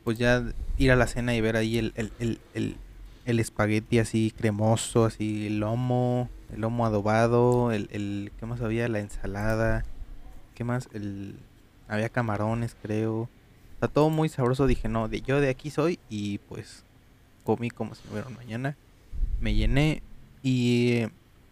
[0.05, 0.45] Pues ya
[0.79, 2.77] ir a la cena y ver ahí el, el, el, el,
[3.25, 8.89] el espagueti así cremoso, así el lomo, el lomo adobado, el, el ¿qué más había?
[8.89, 9.85] La ensalada,
[10.55, 10.89] ¿qué más?
[10.93, 11.37] El,
[11.89, 13.29] había camarones, creo.
[13.75, 16.85] Está todo muy sabroso, dije, no, yo de aquí soy y pues
[17.45, 18.77] comí como si no hubiera mañana.
[19.41, 20.03] Me llené
[20.43, 21.07] y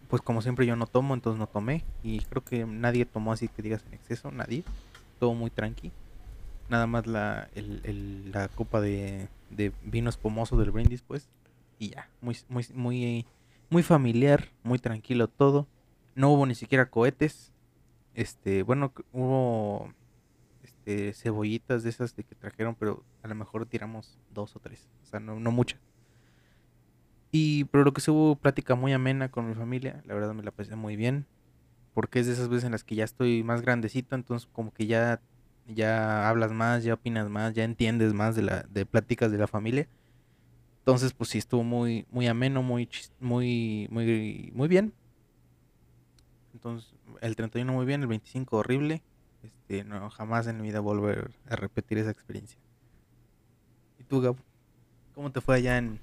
[0.07, 1.83] pues como siempre yo no tomo, entonces no tomé.
[2.03, 4.63] Y creo que nadie tomó así que digas en exceso, nadie.
[5.19, 5.91] Todo muy tranqui.
[6.71, 11.29] Nada más la, el, el- la copa de, de vino espumoso del brindis, pues.
[11.79, 13.27] Y ya, muy, muy, muy,
[13.69, 15.67] muy familiar, muy tranquilo todo.
[16.15, 17.53] No hubo ni siquiera cohetes.
[18.15, 19.93] Este, bueno, hubo
[20.63, 24.89] este, cebollitas de esas de que trajeron, pero a lo mejor tiramos dos o tres.
[25.03, 25.81] O sea, no, no muchas.
[27.31, 30.43] Y, pero lo que sí hubo plática muy amena con mi familia, la verdad me
[30.43, 31.25] la pasé muy bien,
[31.93, 34.87] porque es de esas veces en las que ya estoy más grandecito, entonces como que
[34.87, 35.21] ya,
[35.73, 39.47] ya hablas más, ya opinas más, ya entiendes más de la, de pláticas de la
[39.47, 39.87] familia.
[40.79, 44.93] Entonces, pues sí estuvo muy, muy ameno, muy, muy, muy, muy bien.
[46.53, 49.03] Entonces, el 31 muy bien, el 25 horrible.
[49.43, 52.57] Este, no, jamás en mi vida volver a repetir esa experiencia.
[53.99, 54.37] ¿Y tú, Gabo?
[55.13, 55.99] ¿Cómo te fue allá en,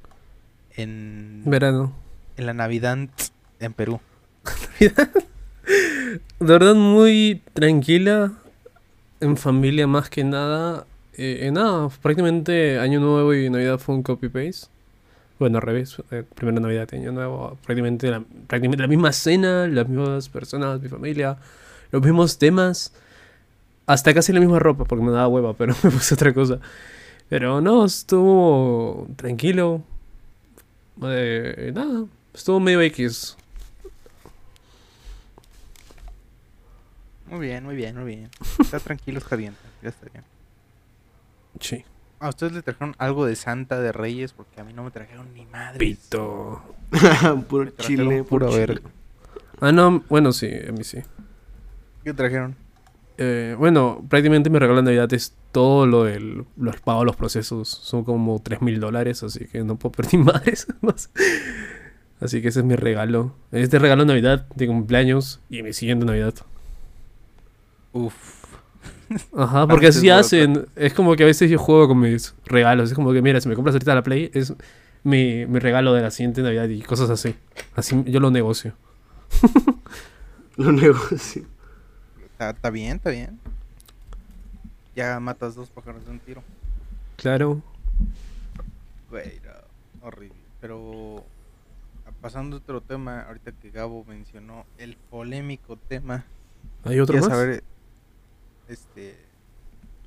[0.77, 1.93] en, Verano.
[2.37, 2.99] en la Navidad
[3.59, 4.01] en Perú?
[5.69, 8.33] De verdad muy tranquila.
[9.21, 10.87] En familia más que nada.
[11.15, 14.69] Eh, eh, nada, prácticamente Año Nuevo y Navidad fue un copy-paste.
[15.39, 15.97] Bueno, al revés.
[16.11, 17.59] eh, primero Navidad Año Nuevo.
[17.65, 21.39] Prácticamente la, prácticamente la misma cena, las mismas personas, mi familia.
[21.91, 22.93] Los mismos temas.
[23.87, 26.61] Hasta casi la misma ropa, porque me daba hueva, pero me puse otra cosa.
[27.29, 29.83] Pero no, estuvo tranquilo.
[31.03, 33.38] Eh, nada, estuvo medio X.
[37.31, 38.31] Muy bien, muy bien, muy bien.
[38.59, 39.55] Está tranquilo, está bien.
[39.83, 40.25] Ya está bien.
[41.61, 41.85] Sí.
[42.21, 44.33] ¿A ustedes le trajeron algo de Santa de Reyes?
[44.33, 45.79] Porque a mí no me trajeron ni madre.
[45.79, 46.63] Pito.
[47.49, 48.81] puro chile, puro verga.
[49.61, 50.99] Ah, no, bueno, sí, a mí sí.
[52.05, 52.57] ¿Qué trajeron?
[53.19, 57.69] Eh, bueno, prácticamente mi regalo de Navidad es todo lo del los pagos, los procesos.
[57.69, 61.11] Son como 3 mil dólares, así que no puedo perder madres más.
[62.21, 63.35] Así que ese es mi regalo.
[63.53, 66.35] Este regalo de Navidad de cumpleaños y mi siguiente Navidad.
[67.93, 68.15] Uf.
[69.37, 70.67] Ajá, porque Antes así hacen.
[70.77, 72.91] Es como que a veces yo juego con mis regalos.
[72.91, 74.53] Es como que, mira, si me compras ahorita la Play, es
[75.03, 77.35] mi, mi regalo de la siguiente Navidad y cosas así.
[77.75, 78.75] Así yo lo negocio.
[80.57, 81.45] Lo negocio.
[82.33, 83.39] Está, está bien, está bien.
[84.97, 86.43] Ya matas dos pájaros de un tiro.
[87.17, 87.63] Claro.
[89.09, 90.37] Güey, no, horrible.
[90.61, 91.25] Pero
[92.21, 96.25] pasando a otro tema, ahorita que Gabo mencionó el polémico tema.
[96.85, 97.29] ¿Hay otro más?
[97.29, 97.63] saber,
[98.69, 99.17] este,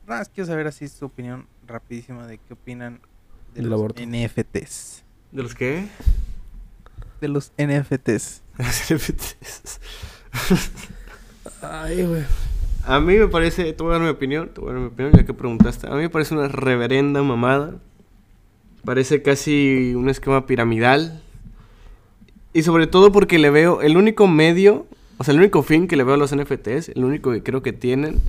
[0.08, 3.00] nada, más quiero saber así su opinión rapidísima de qué opinan
[3.54, 4.02] de Del los aborto.
[4.02, 5.04] NFTs.
[5.32, 5.88] ¿De los qué?
[7.20, 8.42] De los NFTs.
[11.62, 12.24] Ay, güey.
[12.86, 14.88] A mí me parece, te voy a dar mi opinión, te voy a dar mi
[14.88, 15.88] opinión ya que preguntaste.
[15.88, 17.76] A mí me parece una reverenda mamada.
[18.84, 21.22] Parece casi un esquema piramidal.
[22.54, 24.88] Y sobre todo porque le veo el único medio,
[25.18, 27.62] o sea, el único fin que le veo a los NFTs, el único que creo
[27.62, 28.20] que tienen,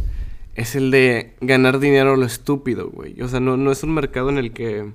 [0.55, 3.21] es el de ganar dinero a lo estúpido, güey.
[3.23, 4.91] O sea, no, no es un mercado en el que...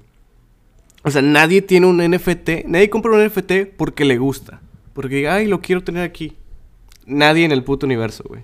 [1.03, 4.61] O sea, nadie tiene un NFT, nadie compra un NFT porque le gusta.
[4.93, 6.35] Porque, ay, lo quiero tener aquí.
[7.05, 8.43] Nadie en el puto universo, güey.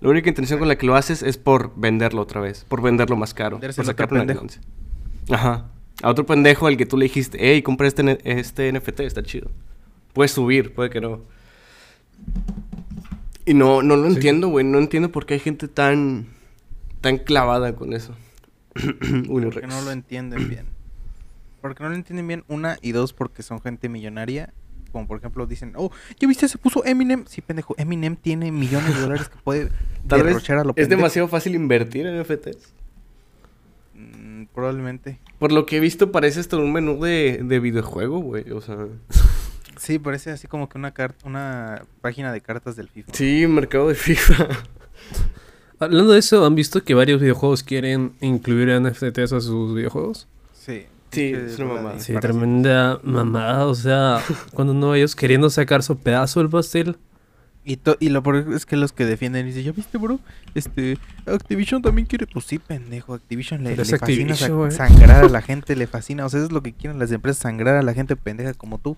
[0.00, 3.16] La única intención con la que lo haces es por venderlo otra vez, por venderlo
[3.16, 4.60] más caro, por sacar una ganancia.
[5.30, 5.70] Ajá.
[6.02, 9.50] A otro pendejo al que tú le dijiste, hey, compra este, este NFT, está chido.
[10.12, 11.20] Puede subir, puede que no.
[13.46, 14.14] Y no, no lo Sí.
[14.16, 14.64] entiendo, güey.
[14.64, 16.26] No entiendo por qué hay gente tan,
[17.00, 18.14] tan clavada con eso.
[19.28, 20.66] Uno Porque no lo entienden bien.
[21.60, 24.52] Porque no lo entienden bien, una y dos, porque son gente millonaria.
[24.92, 25.90] Como por ejemplo dicen, oh,
[26.20, 26.46] ¿ya viste?
[26.48, 27.24] Se puso Eminem.
[27.26, 29.70] Sí, pendejo, Eminem tiene millones de dólares que puede
[30.08, 30.98] Tal vez derrochar a lo es pendejo.
[31.00, 32.72] demasiado fácil invertir en NFTs.
[33.94, 35.18] Mm, probablemente.
[35.38, 38.50] Por lo que he visto, parece hasta un menú de, de videojuego, güey.
[38.52, 38.76] O sea,
[39.78, 43.12] Sí, parece así como que una carta, una página de cartas del FIFA.
[43.14, 44.48] sí, mercado de FIFA.
[45.80, 50.28] Hablando de eso, ¿han visto que varios videojuegos quieren incluir NFTs a sus videojuegos?
[50.52, 50.86] Sí.
[51.10, 51.98] Sí, es una mamada.
[52.00, 53.66] Sí, tremenda mamada.
[53.66, 54.20] O sea,
[54.54, 56.96] cuando no ellos queriendo sacar su pedazo del pastel.
[57.66, 60.20] Y, to- y lo peor es que los que defienden dicen, ¿ya viste, bro?
[60.54, 62.26] Este, Activision también quiere.
[62.26, 64.70] Pues sí, pendejo, Activision le, fascina Activision, sa- güey.
[64.70, 66.26] sangrar a la gente, le fascina.
[66.26, 68.78] O sea, eso es lo que quieren las empresas, sangrar a la gente pendeja como
[68.78, 68.96] tú.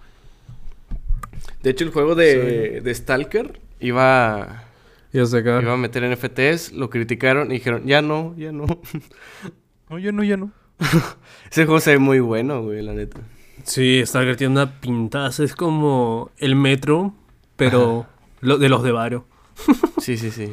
[1.62, 4.64] De hecho, el juego de, de Stalker iba,
[5.12, 5.62] Y a sacar.
[5.62, 8.66] iba a meter NFTs, lo criticaron y dijeron, ya no, ya no.
[9.88, 10.50] No, ya no, ya no.
[11.50, 13.20] Ese juego se ve muy bueno, güey, la neta.
[13.64, 15.44] Sí, Stalker tiene una pintaza.
[15.44, 17.14] Es como el metro,
[17.56, 18.06] pero
[18.40, 19.26] lo, de los de Varo.
[20.00, 20.52] Sí, sí, sí.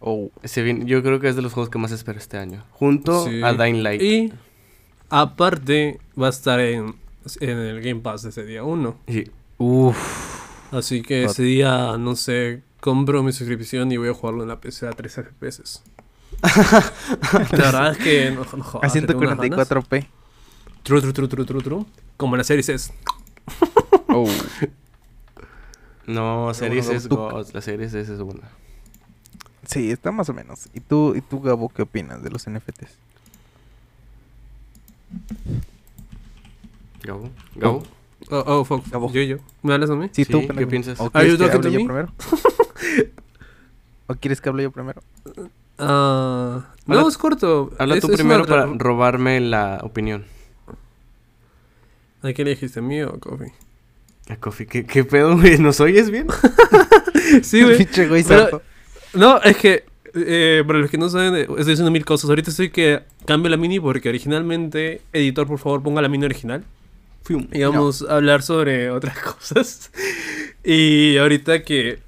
[0.00, 2.64] Oh, Ese bien- yo creo que es de los juegos que más espero este año.
[2.72, 3.42] Junto Sí.
[3.42, 4.02] a Dying Light.
[4.02, 4.32] Y
[5.10, 6.94] aparte va a estar en,
[7.40, 8.96] en el Game Pass ese día 1.
[9.08, 9.30] Sí.
[9.60, 10.40] Uff.
[10.72, 14.60] Así que ese día, no sé, compro mi suscripción y voy a jugarlo en la
[14.60, 15.82] PC a 3 FPS.
[16.42, 19.68] la verdad es que no, no jodas, A tengo unas ganas.
[19.68, 20.06] 144p.
[20.82, 21.86] True, true, true, true, true, true.
[22.16, 22.92] Como en la serie es.
[24.08, 24.28] Oh.
[26.06, 28.48] No, series es God, la series es, es buena.
[29.66, 30.68] Sí, está más o menos.
[30.74, 32.96] ¿Y tú, y tú Gabo, qué opinas de los NFTs?
[37.04, 37.30] Gabo.
[37.54, 37.82] Gabo.
[38.28, 38.86] Oh, oh, fuck.
[38.90, 39.10] Gabo.
[39.12, 39.36] Yo, yo.
[39.62, 40.08] ¿Me hablas a mí?
[40.12, 41.00] Sí, Sí, tú, ¿qué piensas?
[41.00, 41.84] ¿O Are quieres que hable yo me?
[41.86, 42.12] primero?
[44.06, 45.02] ¿O quieres que hable yo primero?
[45.78, 47.72] Ah, no, Habla- es corto.
[47.78, 50.24] Habla Es- tú es primero para robarme la opinión.
[52.22, 52.80] ¿A qué le dijiste?
[52.82, 53.52] ¿Mío o Coffee?
[54.28, 55.58] A Coffee, ¿qué, qué pedo, güey?
[55.58, 56.26] ¿Nos oyes bien?
[57.42, 57.78] Sí, güey.
[57.78, 58.62] Pinche güey Pero- santo.
[59.14, 62.28] No, es que, eh, para los que no saben, eh, estoy haciendo mil cosas.
[62.28, 66.64] Ahorita estoy que cambio la mini porque originalmente, editor, por favor, ponga la mini original.
[67.22, 67.48] Fium.
[67.52, 69.90] Y vamos a hablar sobre otras cosas.
[70.64, 71.98] Y ahorita que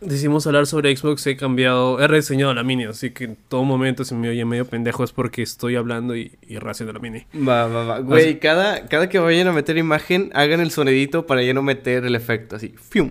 [0.00, 2.84] decimos hablar sobre Xbox, he cambiado, he rediseñado la mini.
[2.84, 6.32] Así que en todo momento, si me oye medio pendejo, es porque estoy hablando y,
[6.42, 7.26] y rehaciendo la mini.
[7.36, 7.98] Va, va, va.
[8.00, 12.04] Güey, cada, cada que vayan a meter imagen, hagan el sonidito para ya no meter
[12.04, 12.74] el efecto así.
[12.90, 13.10] Fium.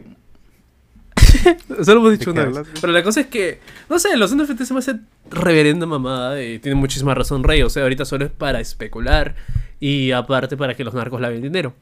[1.80, 2.58] Eso lo hemos dicho ¿De qué una vez.
[2.58, 2.80] hablas?
[2.80, 4.96] Pero la cosa es que, no sé, los NFT se me hace
[5.30, 7.62] reverenda mamada y tiene muchísima razón Rey.
[7.64, 9.36] O sea, ahorita solo es para especular
[9.80, 11.74] y aparte para que los narcos laven dinero.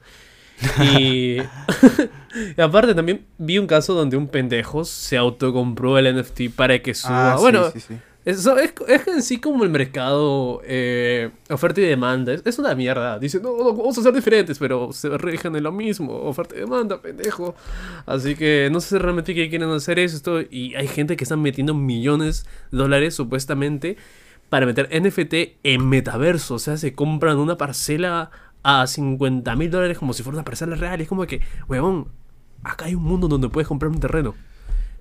[0.82, 1.42] Y, y
[2.62, 7.34] aparte también vi un caso donde un pendejo se autocompró el NFT para que suba.
[7.34, 7.96] Ah, sí, bueno, sí, sí.
[8.24, 12.34] Eso es, es en sí como el mercado eh, oferta y demanda.
[12.34, 13.18] Es, una mierda.
[13.18, 16.14] Dicen, no, no, vamos a ser diferentes, pero se rigen en lo mismo.
[16.14, 17.56] Oferta y demanda, pendejo.
[18.06, 20.40] Así que no sé realmente qué quieren hacer esto.
[20.42, 23.98] Y hay gente que están metiendo millones de dólares supuestamente
[24.50, 26.56] para meter NFT en metaverso.
[26.56, 28.30] O sea, se compran una parcela
[28.62, 31.02] a 50 mil dólares como si fuera una parcela real.
[31.02, 32.10] Es como que, weón,
[32.64, 34.36] acá hay un mundo donde puedes comprar un terreno.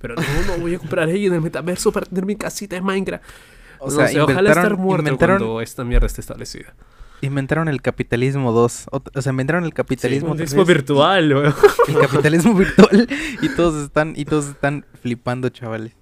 [0.01, 2.83] Pero no, no voy a comprar ahí en el metaverso para tener mi casita de
[2.83, 3.25] Minecraft.
[3.79, 6.75] O No sea, sé, ojalá estar muerto inventaron- cuando esta mierda esté establecida.
[7.23, 8.87] Inventaron el capitalismo 2.
[8.93, 11.55] ot- O sea, inventaron el capitalismo Sí, 3, capitalismo virtual, weón.
[11.89, 13.09] El capitalismo virtual.
[13.43, 15.93] Y todos están, y todos están flipando, chavales.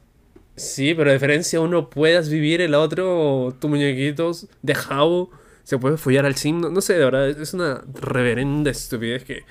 [0.54, 5.30] Sí, pero a diferencia uno puedas vivir, el otro, tu muñequitos de jabo,
[5.64, 6.60] se puede follar al sim.
[6.60, 9.42] No, no sé, de verdad, es una reverenda estupidez que...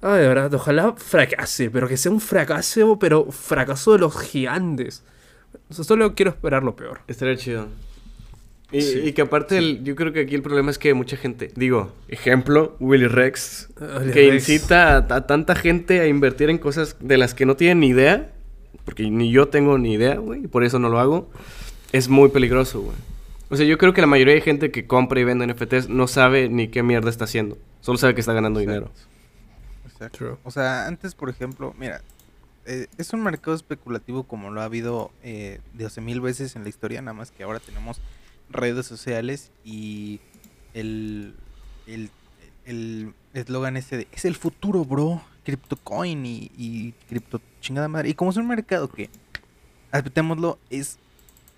[0.00, 5.02] Ay, de verdad, ojalá fracase, pero que sea un fracaso, pero fracaso de los gigantes.
[5.70, 7.00] O sea, solo quiero esperar lo peor.
[7.08, 7.66] Estaría chido.
[8.70, 11.16] Y, Sí, y que aparte, el- yo creo que aquí el problema es que mucha
[11.16, 14.48] gente, digo, ejemplo, Willy Rex, Willy que Rex.
[14.48, 17.88] incita a, a tanta gente a invertir en cosas de las que no tienen ni
[17.88, 18.30] idea,
[18.84, 21.30] porque ni yo tengo ni idea, güey, y por eso no lo hago,
[21.92, 22.96] es muy peligroso, güey.
[23.48, 26.06] O sea, yo creo que la mayoría de gente que compra y vende NFTs no
[26.06, 28.90] sabe ni qué mierda está haciendo, solo sabe que está ganando dinero.
[29.98, 30.18] Exacto.
[30.18, 30.36] True.
[30.44, 32.02] O sea, antes, por ejemplo, mira,
[32.66, 36.68] eh, es un mercado especulativo como lo ha habido eh, 12 mil veces en la
[36.68, 38.00] historia, nada más que ahora tenemos
[38.50, 40.20] redes sociales y
[40.74, 41.34] el
[41.86, 42.10] el
[42.64, 48.10] el eslogan ese de es el futuro, bro, CryptoCoin y, y cripto chingada madre.
[48.10, 49.10] Y como es un mercado que,
[49.90, 50.98] admitémoslo, es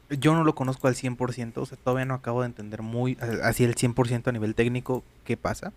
[0.09, 3.64] yo no lo conozco al 100%, o sea, todavía no acabo de entender muy así
[3.64, 5.72] el 100% a nivel técnico qué pasa.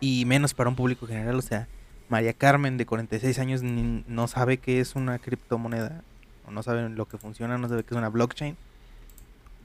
[0.00, 1.68] Y menos para un público general, o sea,
[2.08, 6.02] María Carmen de 46 años no sabe qué es una criptomoneda,
[6.46, 8.56] o no sabe lo que funciona, no sabe qué es una blockchain.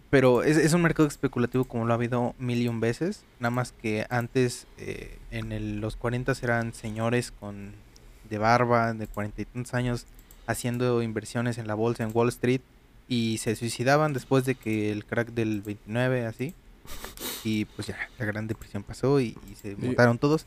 [0.09, 3.51] Pero es, es un mercado especulativo como lo ha habido mil y un veces, nada
[3.51, 7.73] más que antes eh, en los 40 eran señores con
[8.29, 10.05] de barba, de 40 y tantos años,
[10.47, 12.61] haciendo inversiones en la bolsa en Wall Street
[13.07, 16.55] y se suicidaban después de que el crack del 29, así.
[17.43, 20.45] Y pues ya, la gran depresión pasó y, y se mataron todos.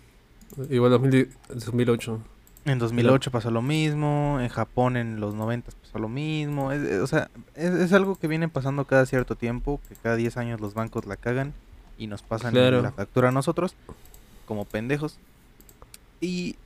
[0.71, 2.21] Igual 2000 2008.
[2.67, 6.73] En 2008 pasó lo mismo, en Japón en los 90 pasó lo mismo.
[6.73, 10.17] es- es- o sea, es, es algo que viene pasando cada cierto tiempo, que cada
[10.17, 11.53] 10 años los bancos la cagan
[11.99, 12.81] y nos pasan Claro.
[12.81, 13.75] la factura a nosotros,
[14.47, 15.19] como pendejos.
[16.21, 16.57] Y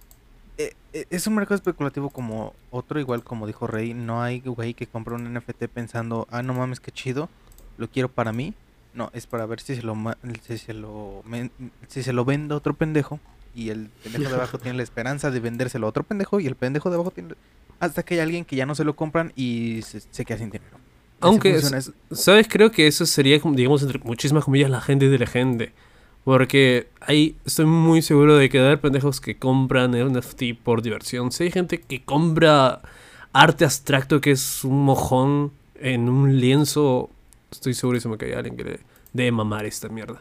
[0.59, 4.75] eh, eh, es un mercado especulativo como otro, igual como dijo Rey, no hay güey
[4.75, 7.29] que compra un NFT pensando, ah, no mames, qué chido,
[7.77, 8.55] lo quiero para mí.
[8.95, 9.97] No, es para ver si se lo,
[10.47, 11.23] si se lo,
[11.89, 13.21] si se lo vende a otro pendejo
[13.55, 16.55] y el pendejo de abajo tiene la esperanza de vendérselo a otro pendejo y el
[16.55, 17.35] pendejo de abajo tiene
[17.81, 20.51] hasta que hay alguien que ya no se lo compran y se, se queda sin
[20.51, 20.79] dinero.
[21.21, 21.61] Aunque.
[22.11, 22.49] ¿sabes?
[22.49, 25.73] Creo que eso sería, digamos, entre muchísimas comillas, la gente de la gente.
[26.25, 31.33] Porque ahí estoy muy seguro de que haber pendejos que compran el NFT por diversión.
[31.33, 32.83] Si hay gente que compra
[33.33, 37.11] arte abstracto que es un mojón en un lienzo,
[37.51, 38.81] estoy segurísimo que hay alguien que le
[39.13, 40.21] debe mamar esta mierda.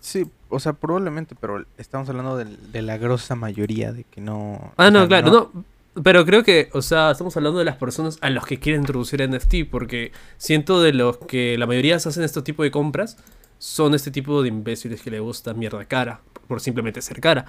[0.00, 4.72] Sí, o sea, probablemente, pero estamos hablando de, la grosa mayoría de que no...
[4.76, 5.64] Ah, no, sea, claro, no.
[6.02, 9.28] Pero creo que, o sea, estamos hablando de las personas a los que quieren introducir
[9.28, 13.18] NFT, porque siento de los que la mayoría se hacen este tipo de compras,
[13.58, 17.44] son este tipo de imbéciles que le gusta mierda cara, por simplemente ser cara.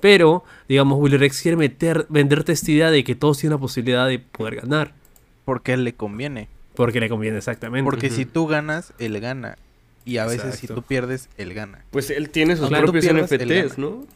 [0.00, 4.06] Pero, digamos, Willy Rex quiere meter, venderte esta idea de que todos tienen la posibilidad
[4.06, 4.94] de poder ganar,
[5.44, 6.48] Porque a él le conviene.
[6.78, 7.84] Porque le conviene exactamente.
[7.84, 9.56] Porque si tú ganas, él gana.
[10.04, 11.84] Y a veces si tú pierdes, él gana.
[11.90, 13.76] Pues él tiene sus propios pierdas, NFTs.
[13.78, 14.06] ¿no?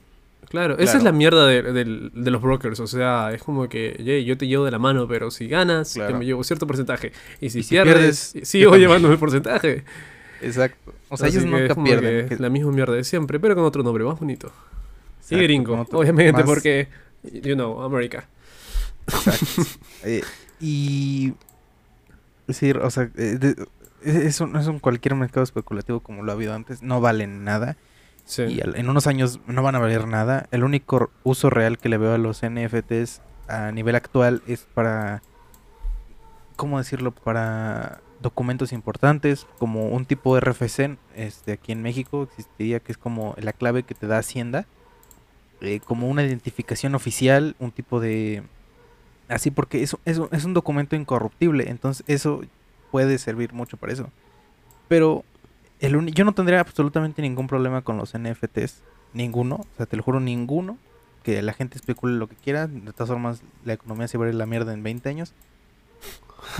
[0.49, 2.81] Claro, esa es la mierda de, de los brokers.
[2.81, 5.93] O sea, es como que "Ye, yo te llevo de la mano, pero si ganas,
[5.95, 6.13] Claro.
[6.13, 7.13] te me llevo cierto porcentaje.
[7.41, 9.85] Y si, Y si pierdes, pierdes, sigo llevando el porcentaje.
[10.41, 10.95] Exacto.
[11.09, 12.29] O sea, Así ellos que es nunca como pierden.
[12.29, 14.49] que La misma mierda de siempre, pero con otro nombre más bonito.
[14.49, 16.89] Y Exacto, gringo, otro- obviamente, más- porque,
[17.33, 18.29] you know, América.
[20.05, 20.23] Eh,
[20.61, 21.33] y
[22.53, 23.67] sí, o sea, eh, de-
[24.03, 27.77] es, un, es un cualquier mercado especulativo como lo ha habido antes, no valen nada
[28.25, 28.43] Sí.
[28.45, 30.47] y al- en unos años no van a valer nada.
[30.51, 35.23] El único uso real que le veo a los NFTs a nivel actual es para,
[36.57, 37.11] ¿cómo decirlo?
[37.13, 43.35] Para documentos importantes, como un tipo RFC, este, aquí en México existiría que es como
[43.39, 44.67] la clave que te da Hacienda,
[45.61, 48.43] eh, como una identificación oficial, un tipo de
[49.33, 52.43] Así porque eso, eso es un documento incorruptible, entonces eso
[52.91, 54.11] puede servir mucho para eso.
[54.89, 55.25] Pero
[55.81, 58.83] el yo no tendría absolutamente ningún problema con los NFTs,
[59.15, 60.77] ninguno, o sea, te lo juro, ninguno.
[61.23, 64.29] Que la gente especule lo que quiera, de todas formas la economía se va a
[64.29, 65.35] ir a la mierda en 20 años.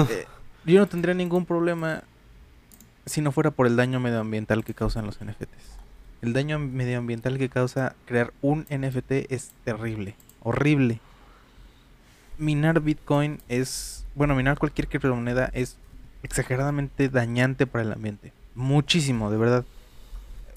[0.09, 0.27] Eh,
[0.65, 2.05] yo no tendría ningún problema
[3.05, 5.77] si no fuera por el daño medioambiental que causan los NFTs.
[6.23, 11.01] El daño medioambiental que causa crear un NFT es terrible, horrible
[12.39, 15.77] minar Bitcoin es, bueno, minar cualquier criptomoneda es
[16.23, 18.33] exageradamente dañante para el ambiente.
[18.55, 19.65] Muchísimo, de verdad.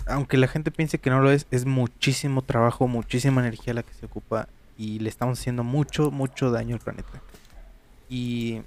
[0.07, 3.93] Aunque la gente piense que no lo es, es muchísimo trabajo, muchísima energía la que
[3.93, 4.47] se ocupa
[4.77, 7.21] y le estamos haciendo mucho, mucho daño al planeta.
[8.09, 8.61] Y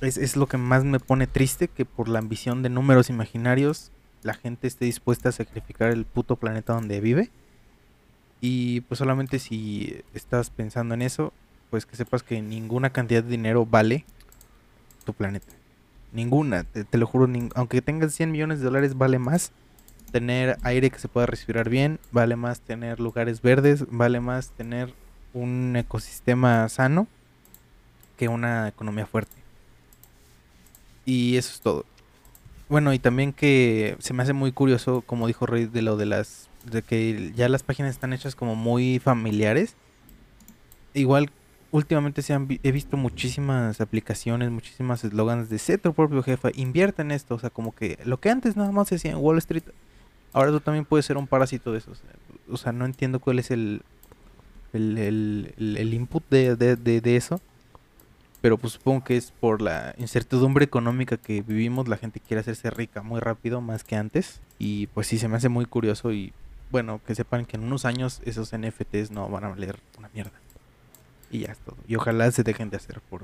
[0.00, 3.90] es, es lo que más me pone triste, que por la ambición de números imaginarios,
[4.22, 7.30] la gente esté dispuesta a sacrificar el puto planeta donde vive.
[8.40, 11.32] Y pues solamente si estás pensando en eso,
[11.70, 14.04] pues que sepas que ninguna cantidad de dinero vale
[15.04, 15.52] tu planeta.
[16.12, 19.52] Ninguna, te, lo juro, nin- aunque tengas 100 millones de dólares vale más
[20.10, 24.94] tener aire que se pueda respirar bien, vale más tener lugares verdes, vale más tener
[25.34, 27.06] un ecosistema sano
[28.16, 29.36] que una economía fuerte.
[31.04, 31.84] Y eso es todo.
[32.68, 36.06] Bueno, y también que se me hace muy curioso, como dijo Rey, de lo de
[36.06, 36.48] las.
[36.70, 39.74] de que ya las páginas están hechas como muy familiares.
[40.94, 41.30] Igual,
[41.70, 47.02] últimamente se han he visto muchísimas aplicaciones, muchísimas eslogans de sé tu propio jefa, invierte
[47.02, 47.34] en esto.
[47.34, 49.64] O sea, como que lo que antes nada más se hacía en Wall Street,
[50.32, 52.02] ahora tú también puedes ser un parásito de esos.
[52.50, 53.82] O sea, no entiendo cuál es el.
[54.72, 57.40] el, el, el- el input de, de, de, de eso.
[58.40, 62.70] Pero pues supongo que es por la incertidumbre económica que vivimos, la gente quiere hacerse
[62.70, 64.40] rica muy rápido, más que antes.
[64.60, 66.32] Y pues sí, se me hace muy curioso y
[66.70, 70.30] bueno, que sepan que en unos años esos NFTs no van a valer una mierda.
[71.30, 71.76] Y ya es todo.
[71.86, 73.22] Y ojalá se dejen de hacer por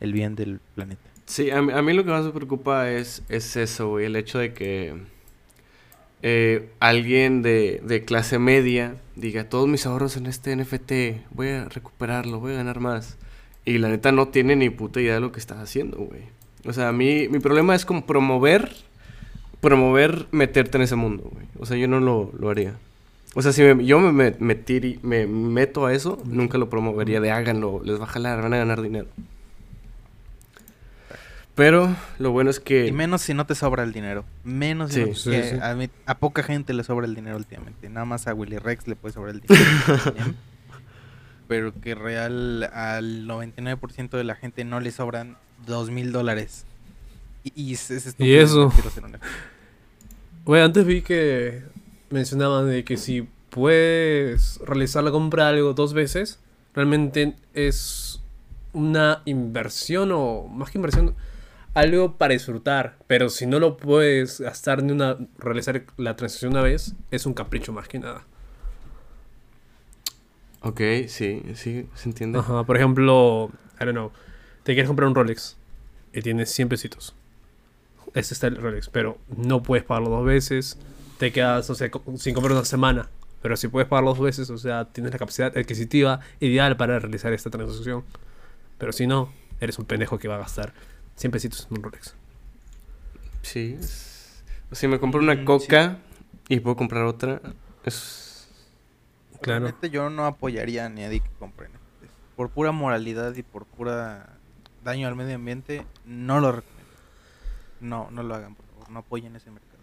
[0.00, 1.02] el bien del planeta.
[1.26, 4.16] Sí, a mí, a mí lo que más me preocupa es, es eso, güey, el
[4.16, 4.94] hecho de que
[6.22, 11.64] eh, alguien de, de clase media diga, todos mis ahorros en este NFT, voy a
[11.66, 13.16] recuperarlo, voy a ganar más.
[13.64, 16.22] Y la neta no tiene ni puta idea de lo que estás haciendo, güey.
[16.64, 18.72] O sea, a mí, mi problema es como promover,
[19.60, 21.46] promover meterte en ese mundo, güey.
[21.58, 22.78] O sea, yo no lo, lo haría.
[23.38, 27.20] O sea, si me- yo me, me, metiri- me meto a eso, nunca lo promovería
[27.20, 29.08] de háganlo, les va a jalar, van a ganar dinero.
[31.54, 32.86] Pero lo bueno es que...
[32.86, 34.24] Y menos si no te sobra el dinero.
[34.44, 35.56] Menos si Sí, no- sí, que sí.
[35.62, 37.88] A, mí- a poca gente le sobra el dinero últimamente.
[37.88, 39.64] Nada más a Willy Rex le puede sobrar el dinero.
[41.48, 46.64] Pero que real al 99% de la gente no le sobran dos mil dólares.
[47.44, 48.72] Y, y es, es Y eso.
[50.44, 51.62] Güey, antes vi que
[52.10, 56.38] mencionaban de que si puedes realizar la compra de algo dos veces,
[56.74, 58.20] realmente es
[58.72, 61.14] una inversión o más que inversión,
[61.74, 62.96] algo para disfrutar.
[63.06, 67.34] Pero si no lo puedes gastar ni una, realizar la transacción una vez, es un
[67.34, 68.24] capricho más que nada.
[70.60, 72.38] Ok, sí, sí, se entiende.
[72.38, 73.50] Ajá, por ejemplo,
[73.80, 74.10] I don't know,
[74.62, 75.56] te quieres comprar un Rolex
[76.12, 77.14] y tienes 100 pesitos.
[78.14, 80.78] Este está el Rolex, pero no puedes pagarlo dos veces.
[81.18, 83.08] Te quedas, o sea, sin comprar una semana.
[83.42, 87.32] Pero si puedes pagarlo dos veces, o sea, tienes la capacidad adquisitiva ideal para realizar
[87.32, 88.04] esta transacción.
[88.78, 90.72] Pero si no, eres un pendejo que va a gastar
[91.16, 92.14] 100 pesitos en un Rolex.
[93.42, 93.78] Sí.
[94.72, 95.44] Si me compro una Mm, sí.
[95.44, 95.98] coca
[96.48, 97.40] y puedo comprar otra,
[97.84, 98.48] es...
[99.40, 99.60] Claro.
[99.60, 102.10] Realmente yo no apoyaría a nadie que compre NFTs.
[102.36, 104.30] Por pura moralidad y por pura
[104.82, 106.90] daño al medio ambiente, no lo recomiendo.
[107.80, 108.90] No, no lo hagan, por favor.
[108.90, 109.75] No apoyen ese mercado.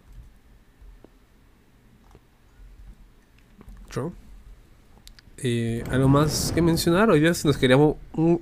[5.42, 7.10] Y algo más que mencionar.
[7.10, 8.40] Hoy día nos queríamos un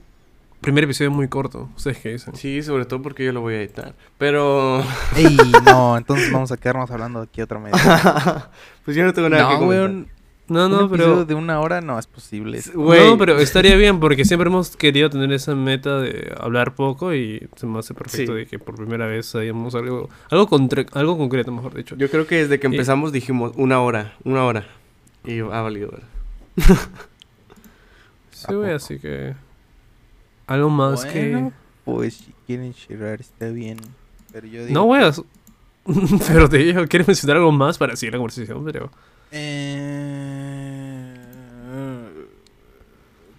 [0.61, 1.69] primer episodio muy corto.
[1.77, 2.37] ¿Ustedes qué dicen?
[2.37, 3.95] Sí, sobre todo porque yo lo voy a editar.
[4.19, 4.83] Pero...
[5.17, 8.51] Ey, no, entonces vamos a quedarnos hablando aquí otra media.
[8.85, 9.89] pues yo no tengo nada que no, comentar.
[9.91, 10.09] weón.
[10.49, 11.25] No, un no, episodio pero...
[11.25, 12.61] de una hora no es posible.
[12.75, 13.07] Güey.
[13.11, 17.49] No, pero estaría bien porque siempre hemos querido tener esa meta de hablar poco y
[17.57, 18.39] se me hace perfecto Sí.
[18.39, 20.49] de que por primera vez hayamos algo algo,
[20.93, 21.97] algo concreto, mejor dicho.
[21.97, 24.67] Yo creo que desde que Y- empezamos dijimos una hora, una hora.
[25.25, 26.09] Y ha valido, ¿verdad?
[28.31, 29.35] Sí, güey, así que
[30.49, 31.53] algo más Bueno,
[31.85, 33.79] Pues si quieren cerrar está bien.
[34.33, 35.03] Pero yo que digo No, güey,
[36.29, 38.65] pero te digo, ¿quieres mencionar algo más para seguir la conversación?
[38.65, 38.91] Pero
[39.31, 41.15] Eh,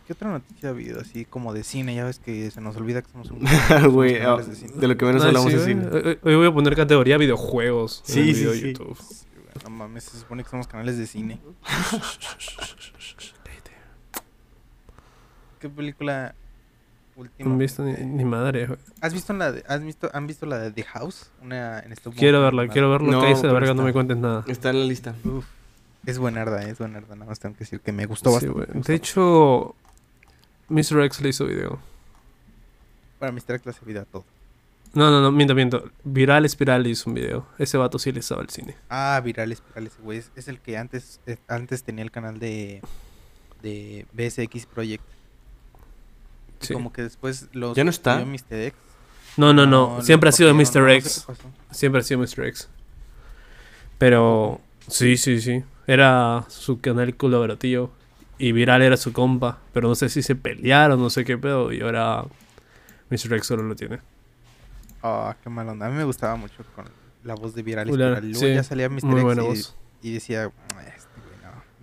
[0.08, 1.96] ¿Qué otra noticia ha habido así como de cine?
[1.96, 3.40] Ya ves que se nos olvida que somos un
[3.94, 5.68] Güey, ah, de de lo que menos Ay, hablamos sí, güey.
[5.70, 6.18] cine.
[6.24, 8.74] Hoy- voy a poner categoría videojuegos en Sí, el sí, video de sí.
[9.64, 11.40] No mames, se supone que somos canales de cine.
[15.60, 16.36] ¿Qué película
[17.16, 17.50] última?
[17.50, 18.68] No he visto ni, ni madre.
[18.68, 18.80] güey.
[19.02, 21.32] ¿Has visto la de, has visto, han visto la de The House?
[21.42, 23.12] Una en stop Quiero verla, quiero verlo.
[23.12, 24.44] No, Cállese verga, no está- me cuentes nada.
[24.48, 25.16] Está en la lista.
[25.24, 25.46] Uf,
[26.06, 28.54] es buenarda, es buenarda, nada más tengo que decir que me gustó Sí, bastante.
[28.54, 28.68] güey.
[28.68, 28.92] me gustó.
[28.92, 29.76] De hecho,
[30.70, 31.04] Mr.
[31.06, 31.80] X le hizo video.
[33.20, 33.56] para Mr.
[33.56, 34.26] X se vida a todo.
[34.94, 35.90] No, no, no, miento, miento.
[36.04, 37.48] Viral Espiral hizo un video.
[37.58, 38.76] Ese vato sí le estaba al cine.
[38.90, 40.20] Ah, Virales, Virales, güey.
[40.20, 42.82] Es, es el que antes, eh, antes tenía el canal de,
[43.64, 45.04] de BSX Project.
[46.62, 46.74] Y Sí.
[46.74, 48.24] como que después los ¿Ya no está?
[48.24, 48.54] Mr.
[48.54, 48.74] X.
[49.36, 50.02] No, no, no.
[50.04, 50.58] Siempre ha sido Mr.
[50.58, 51.26] no, no sé X.
[51.72, 52.46] Siempre ha sido Mr.
[52.46, 52.70] X.
[53.98, 55.64] Pero sí, sí, sí.
[55.88, 57.92] Era su canal colaborativo.
[58.38, 59.60] Y Viral era su compa.
[59.74, 61.72] Pero no sé si se pelearon, no sé qué pedo.
[61.74, 62.24] Y ahora
[63.10, 63.34] Mr.
[63.34, 64.00] X solo lo tiene.
[65.04, 65.86] Oh, qué mal onda.
[65.88, 66.86] A mí me gustaba mucho con
[67.24, 68.32] la voz de Viral Uy, la- Espiral.
[68.32, 69.20] Luego sí, ya salía Mr.
[69.50, 71.08] X y, decía, "Ay, este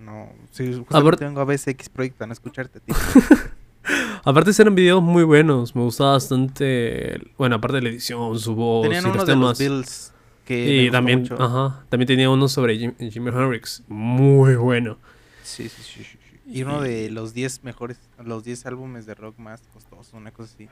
[0.05, 0.33] no, no.
[0.51, 2.95] Sí, justamente vengo a BSX Proyecto a no escucharte, tío.
[4.25, 8.83] Aparte eran videos muy buenos, me gustaba bastante, bueno, aparte de la edición, su voz
[8.83, 9.49] Tenían y uno los de temas.
[9.49, 10.12] los Bills
[10.45, 11.43] que y también, mucho.
[11.43, 14.99] ajá, también tenía uno sobre Jim- Jimi Hendrix, muy bueno.
[15.43, 16.41] Sí, sí, sí, sí, sí.
[16.47, 20.53] Y uno de los 10 mejores, los 10 álbumes de rock más costosos, una cosa
[20.55, 20.68] así.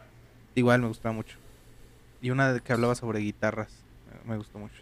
[0.55, 1.39] Igual me gustaba mucho.
[2.21, 3.71] Y una que hablaba sobre guitarras,
[4.13, 4.75] eh, me gustó mucho.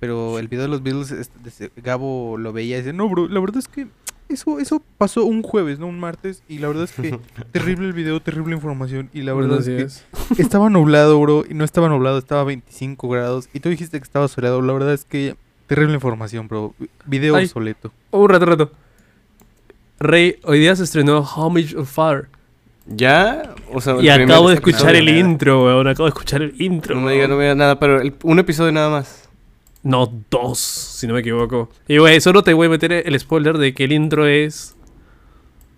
[0.00, 3.40] Pero el video de los Beatles, este, Gabo lo veía y decía, no, bro, la
[3.40, 3.86] verdad es que
[4.28, 6.42] eso, eso pasó un jueves, no un martes.
[6.48, 7.18] Y la verdad es que
[7.52, 9.10] terrible el video, terrible información.
[9.12, 10.04] Y la verdad es
[10.36, 11.44] que estaba nublado, bro.
[11.48, 13.48] Y no estaba nublado, estaba a 25 grados.
[13.52, 14.60] Y tú dijiste que estaba soleado.
[14.62, 15.36] La verdad es que
[15.66, 16.74] terrible información, bro.
[17.06, 17.44] Video Ay.
[17.44, 17.92] obsoleto.
[18.10, 18.72] Oh, un rato, rato.
[19.98, 22.28] Rey, hoy día se estrenó Homage of Fire.
[22.86, 23.54] ¿Ya?
[23.72, 25.18] O sea, Y acabo de escuchar el nada.
[25.18, 25.88] intro, weón.
[25.88, 26.94] Acabo de escuchar el intro.
[26.94, 29.28] No me digas, no me digas nada, pero el- un episodio nada más.
[29.82, 31.68] No, dos, si no me equivoco.
[31.88, 34.74] Y güey, solo te voy a meter el spoiler de que el intro es.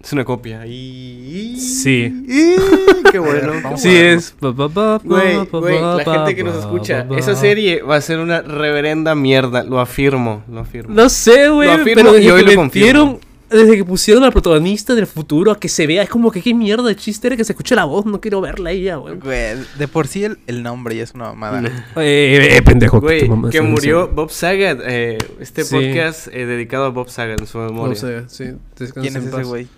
[0.01, 0.65] Es una copia.
[0.67, 1.57] Y...
[1.59, 2.13] Sí.
[2.29, 3.53] Y- Qué bueno.
[3.77, 4.37] Sí, es.
[4.41, 9.81] Güey, la gente que nos escucha, esa serie va a ser una reverenda mierda, lo
[9.81, 10.95] afirmo, lo afirmo.
[10.95, 13.19] No sé, güey, Lo afirmo pero y hoy lo metieron,
[13.49, 16.53] desde que pusieron al protagonista del futuro a que se vea, es como que qué
[16.55, 19.17] mierda de chiste era que se escuche la voz, no quiero verla ella, güey.
[19.17, 21.63] Güey, de por sí el, el nombre ya es una mamada.
[21.97, 23.01] Eh, eh, pendejo.
[23.01, 24.13] Güey, mamá que murió diciendo.
[24.23, 25.75] Bob Saget, eh, este Sí.
[25.77, 27.89] podcast eh, dedicado a Bob Saget en su memoria.
[27.89, 28.57] No sé, sí.
[28.95, 29.69] ¿Quién es ese güey?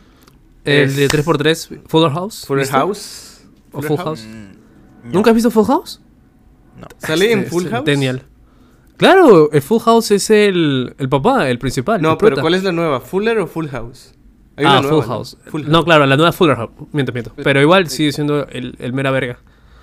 [0.65, 2.45] El de Es- 3x3, Fuller House.
[2.47, 2.77] Fuller ¿viste?
[2.77, 3.41] House.
[3.73, 4.21] ¿O Fuller Full House.
[4.21, 4.27] House?
[5.05, 6.01] Mm, ¿Nunca has visto Full House?
[6.79, 6.87] No.
[6.99, 7.73] ¿Sale en Este, Full House?
[7.85, 8.23] Centennial.
[8.99, 12.03] Claro, el Full House es el, el papá, el principal.
[12.03, 12.43] No, el pero prota.
[12.43, 13.01] ¿cuál es la nueva?
[13.01, 14.15] ¿Fuller o Full House?
[14.57, 15.15] Hay Ah, una nueva, Full ¿no?
[15.15, 15.37] House.
[15.69, 16.71] No, claro, la nueva Fuller House.
[16.93, 17.33] Miento, miento.
[17.35, 19.39] Pero- Pero igual sigue siendo el, el mera verga.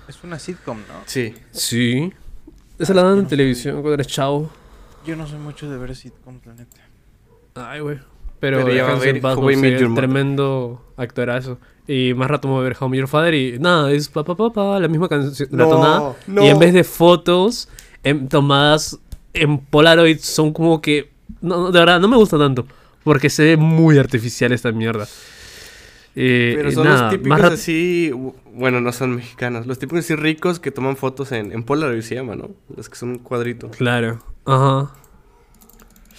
[0.06, 0.94] Es una sitcom, ¿no?
[1.06, 1.34] Sí.
[1.50, 2.12] Sí.
[2.78, 4.50] Esa la dan en televisión cuando eres chavo.
[5.06, 6.76] Yo no soy mucho de ver sitcoms, la neta.
[7.54, 7.98] Ay, güey.
[8.38, 11.58] Pero, Pero en tremendo actorazo.
[11.88, 14.34] Y más rato me voy a ver How Your Father y nada, es pa pa
[14.36, 16.12] pa pa, la misma canción, la No, tonada.
[16.26, 16.44] no.
[16.44, 17.68] Y en vez de fotos
[18.02, 18.98] em, tomadas
[19.36, 21.10] en Polaroid son como que...
[21.40, 22.66] No, de verdad, no me gusta tanto.
[23.04, 25.06] Porque se ve muy artificial esta mierda.
[26.18, 28.10] Eh, Pero y son nada, los típicos más así,
[28.54, 32.14] bueno, no son mexicanos, los típicos así ricos que toman fotos en, en Polaroid se
[32.14, 32.52] llama, ¿no?
[32.74, 33.68] Los que son un cuadrito.
[33.72, 34.92] Claro, ajá.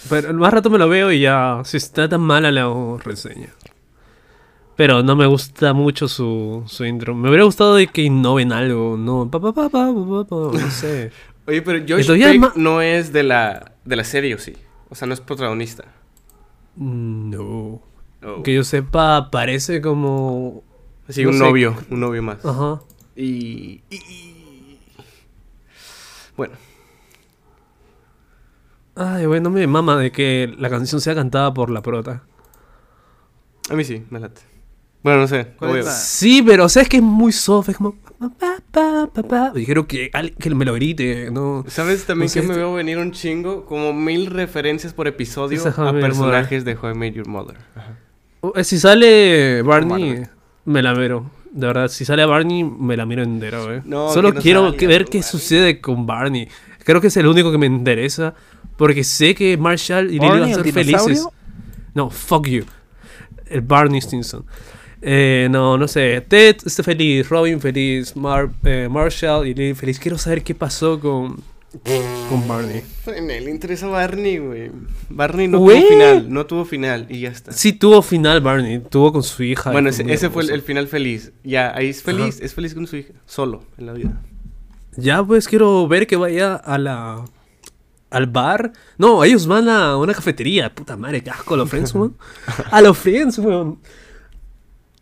[0.08, 3.52] Pero más rato me lo veo y ya, si está tan mala la reseña.
[4.76, 7.16] Pero no me gusta mucho su, su intro.
[7.16, 10.36] Me hubiera gustado de que innoven algo, no, pa, pa, pa, pa, pa, pa, pa,
[10.58, 11.10] no sé.
[11.48, 14.54] Oye, pero Josh todavía Peck ma- no es de la, de la serie, ¿o sí?
[14.90, 15.84] O sea, no es protagonista.
[16.76, 17.82] No.
[18.22, 18.42] Oh.
[18.44, 20.62] Que yo sepa, parece como...
[21.08, 21.44] Sí, no un sé.
[21.44, 22.44] novio, un novio más.
[22.44, 22.80] Ajá.
[23.16, 24.80] Y, y- y-
[26.36, 26.54] Bueno,
[28.94, 32.24] Ay, güey, no me mama de que la canción sea cantada por la prota.
[33.70, 34.40] a mí sí, me late.
[35.04, 35.52] Bueno, no sé.
[35.58, 35.94] ¿Cuál voy a es ver.
[35.94, 37.94] la- Sí, pero o sea, es que es muy soft, es como...
[38.18, 39.50] pa, pa, pa, pa, pa.
[39.50, 41.64] Dijeron que, al- que me lo grite, ¿no?
[41.68, 43.64] ¿Sabes también No sé, que me este- veo venir un chingo?
[43.64, 47.56] Como mil referencias por episodio a personajes de How I Met Your Mother.
[48.54, 50.28] Eh, Si sale Barney, Marvel.
[50.64, 51.30] me la miro.
[51.50, 53.80] De verdad, si sale Barney, me la miro entera, güey.
[53.84, 55.22] No, Solo no quiero salga, ver qué Barney.
[55.22, 56.48] sucede con Barney.
[56.84, 58.34] Creo que es el único que me interesa.
[58.76, 61.26] Porque sé que Marshall y Lily van ¿Barney, a ser felices.
[61.94, 62.64] No, fuck you.
[63.46, 64.44] El Barney Stinson.
[65.00, 66.20] Eh, no, no sé.
[66.26, 69.98] Ted está feliz, Robin feliz, Mar- eh, Marshall y Lily feliz.
[69.98, 71.36] Quiero saber qué pasó con,
[72.28, 72.82] con Barney.
[73.06, 74.70] En él interesa Barney, güey.
[75.08, 77.52] Barney no tuvo final, no tuvo final y ya está.
[77.52, 79.70] Sí tuvo final Barney, tuvo con su hija.
[79.70, 81.32] bueno, ese, ese fue el, final feliz.
[81.44, 84.20] Ya, ahí es feliz, es feliz con su hija, solo en la vida.
[84.96, 87.24] Ya, pues quiero ver que vaya a la.
[88.10, 88.72] al bar.
[88.96, 90.74] No, ellos van a una cafetería.
[90.74, 92.16] Puta madre, qué asco a los Friends, weón.
[92.72, 93.78] A los Friends, weón.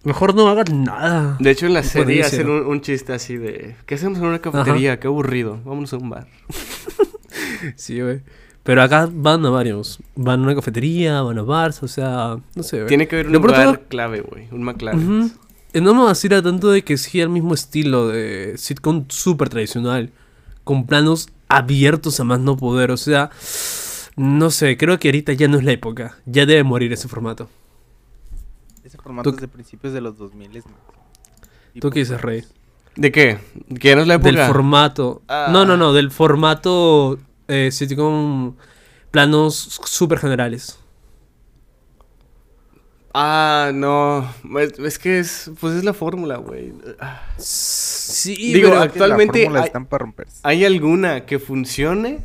[0.06, 1.36] Mejor no hagan nada.
[1.40, 2.40] De hecho, en la serie ser.
[2.42, 3.74] hacen un, un chiste así de...
[3.86, 5.00] ¿Qué hacemos en una cafetería?
[5.00, 5.60] Qué aburrido.
[5.64, 6.26] Vámonos a un bar.
[7.76, 8.20] Sí, güey.
[8.62, 9.98] Pero acá van a varios.
[10.14, 12.88] Van a una cafetería, van a bars, o sea, no sé, güey.
[12.88, 14.48] Tiene que haber un bar todo- clave, güey.
[14.50, 15.20] Un McLaren.
[15.20, 15.30] Ujú.
[15.74, 20.10] Y no me vacila tanto de que siga el mismo estilo de sitcom súper tradicional.
[20.64, 22.90] Con planos abiertos a más no poder.
[22.90, 23.30] O sea,
[24.16, 26.16] no sé, creo que ahorita ya no es la época.
[26.26, 27.48] Ya debe morir ese formato.
[29.06, 30.50] Ese formato Tú- de principios de los 2000.
[30.58, 31.80] ¿no?
[31.80, 32.44] ¿Tú qué dices, Rey?
[32.96, 33.38] ¿De qué?
[33.78, 34.30] ¿Que ya no es la época?
[34.32, 35.22] Del formato.
[35.28, 35.48] Ah.
[35.52, 38.56] No, no, no, del formato eh, sitcom
[39.12, 39.54] planos
[39.84, 40.80] súper generales.
[43.14, 44.28] Ah, no.
[44.60, 46.72] Es, es que es, pues es la fórmula, güey.
[47.38, 50.40] Sí, Digo, pero- actualmente La fórmula hay- están para romperse.
[50.42, 52.20] ¿Hay alguna que funcione?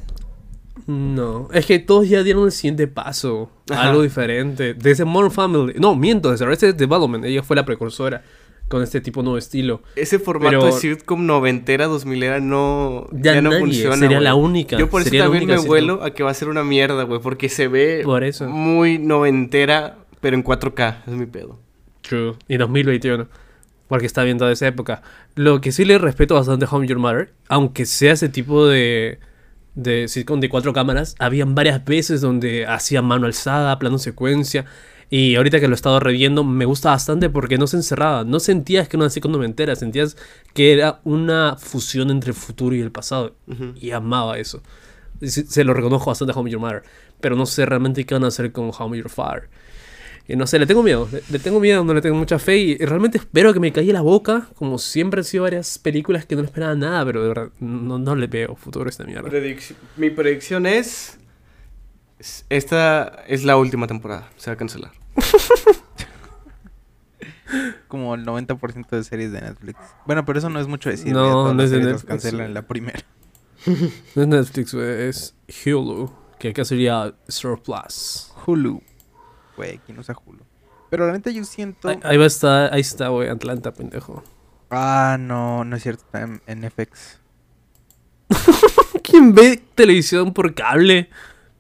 [0.88, 3.89] No, es que todos ya dieron el siguiente paso, Ajá.
[3.89, 4.74] algo diferente.
[4.74, 8.24] Desde Modern Family, no, miento, desde Arrested Development, ella fue la precursora
[8.67, 9.82] con este tipo de nuevo estilo.
[9.97, 13.97] Ese formato Pero- de sitcom noventera, dos milera no, Ya ya, no nadie, funciona.
[13.97, 16.63] sería la única, Yo por eso también me vuelo a que va a ser una
[16.63, 18.47] mierda, güey, porque se ve Por eso.
[18.47, 21.59] muy noventera, pero en 4K, es mi pedo.
[22.01, 22.34] True.
[22.47, 23.28] Y 2021.
[23.89, 25.01] Porque está bien toda esa época.
[25.36, 29.19] Lo que sí le respeto bastante a Home Your Mother, aunque sea ese tipo de,
[29.76, 34.65] de sitcom de cuatro cámaras, habían varias veces donde hacía mano alzada, plano secuencia.
[35.09, 38.24] Y ahorita que lo he estado reviendo, me gusta bastante porque no se encerraba.
[38.24, 40.15] No sentías que era una sitcom noventera, sentías
[40.53, 43.36] que era una fusión entre el futuro y el pasado.
[43.76, 44.61] Y amaba eso.
[45.22, 46.84] Se lo reconozco bastante a Home Your Mother.
[47.19, 49.49] Pero no sé realmente qué van a hacer con Home Your Father.
[50.36, 51.07] No sé, le tengo miedo.
[51.11, 52.57] Le, le tengo miedo, no le tengo mucha fe.
[52.57, 54.47] Y realmente espero que me calle la boca.
[54.55, 57.05] Como siempre han sido varias películas que no le esperaba nada.
[57.05, 59.29] Pero de verdad, no, no le veo futuro a esta mierda.
[59.29, 61.17] Predic- Mi predicción es...
[62.19, 64.91] es- Esta es la última temporada, se va a cancelar.
[67.88, 69.77] Como el 90% de series de Netflix.
[70.05, 71.11] Bueno, pero eso no es mucho decir.
[71.11, 72.99] No, no es de Netflix, cancelan la primera.
[74.15, 76.11] No es Netflix, es Hulu.
[76.39, 78.32] Que acá sería Star Plus.
[78.47, 78.82] Hulu.
[79.62, 80.43] Güey, ¿quién usa Hulu?
[80.89, 81.88] Pero la neta yo siento...
[81.88, 84.24] Ahí, ahí va a estar, ahí está, güey, Atlanta, pendejo.
[84.72, 86.03] Ah, no, no es cierto.
[86.03, 87.20] Está en, en FX.
[89.03, 91.12] ¿Quién ve televisión por cable?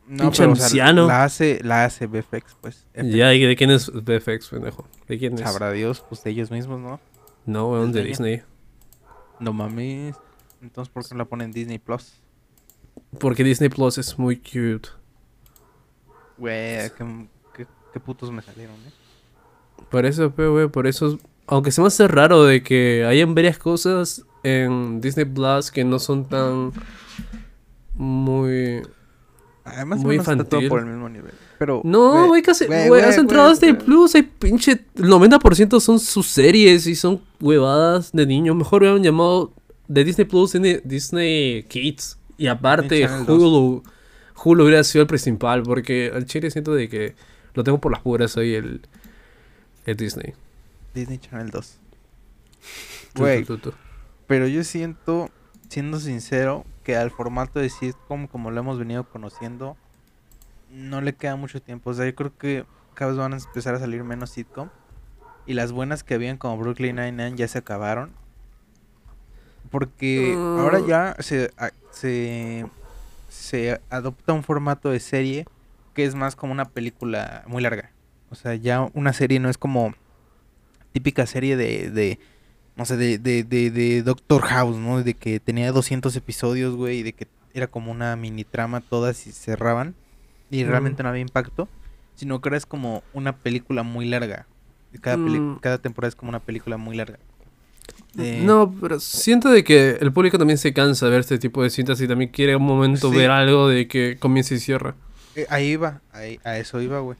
[0.07, 1.05] No, Pinche pero o sea, anciano.
[1.05, 2.87] la hace, la hace VFX, pues.
[2.95, 3.13] FX.
[3.13, 4.87] Ya, ¿y de quién es VFX, pendejo?
[5.07, 5.41] ¿De quién es?
[5.41, 6.99] Sabrá Dios, pues de ellos mismos, ¿no?
[7.45, 8.41] No, weón, de ¿Es de Disney.
[9.39, 10.15] No mames.
[10.59, 12.13] Entonces, ¿por qué no la ponen en Disney Plus?
[13.19, 14.89] Porque Disney Plus es muy cute.
[16.39, 17.27] Güey, qué,
[17.93, 18.91] qué, putos me salieron, ¿eh?
[19.89, 21.19] Por eso, güey, por eso.
[21.47, 25.99] Aunque se me hace raro de que hayan varias cosas en Disney Plus que no
[25.99, 26.71] son tan.
[27.93, 28.81] Muy.
[29.63, 30.69] Además, Muy muy está todo infantil.
[30.69, 31.33] por el mismo nivel.
[31.59, 31.81] Pero.
[31.83, 32.65] No, güey, casi.
[32.65, 33.73] güey, has entrado a Disney.
[33.73, 34.85] Plus, hay pinche.
[34.95, 38.55] El 90% son sus series y son huevadas de niños.
[38.55, 39.53] Mejor hubieran llamado
[39.87, 42.17] de Disney Plus Disney, Disney Kids.
[42.37, 43.37] Y aparte, Disney Channel 2.
[43.37, 43.83] Hulu.
[44.43, 45.61] Hulu hubiera sido el principal.
[45.63, 47.15] Porque al chile siento de que
[47.53, 48.81] lo tengo por las puras ahí el.
[49.85, 50.33] El Disney.
[50.93, 51.77] Disney Channel 2.
[53.13, 53.45] Tu, Güey,
[54.27, 55.29] pero yo siento,
[55.67, 59.75] siendo sincero, que al formato de sitcom, como lo hemos venido conociendo,
[60.69, 61.89] no le queda mucho tiempo.
[61.89, 64.69] O sea, yo creo que cada vez van a empezar a salir menos sitcom.
[65.45, 68.11] Y las buenas que habían como Brooklyn Nine-Nine ya se acabaron.
[69.69, 71.51] Porque ahora ya se,
[71.91, 72.65] se,
[73.27, 75.45] se adopta un formato de serie
[75.93, 77.91] que es más como una película muy larga.
[78.29, 79.93] O sea, ya una serie no es como
[80.93, 82.19] típica serie de, de
[82.75, 85.03] no sé, de, de, de, de Doctor House, ¿no?
[85.03, 89.27] De que tenía 200 episodios, güey, y de que era como una mini trama todas
[89.27, 89.93] y cerraban.
[90.49, 91.67] Y realmente no había impacto.
[92.15, 94.45] Sino que ahora es como una película muy larga.
[95.01, 95.59] Cada, Mm.
[95.59, 97.19] cada temporada es como una película muy larga.
[98.17, 101.63] Eh, No, pero siento de que el público también se cansa de ver este tipo
[101.63, 103.17] de cintas y también quiere un momento Sí.
[103.17, 104.95] ver algo de que comience y cierra.
[105.35, 107.17] Eh, ahí iba, ahí, a eso iba, güey.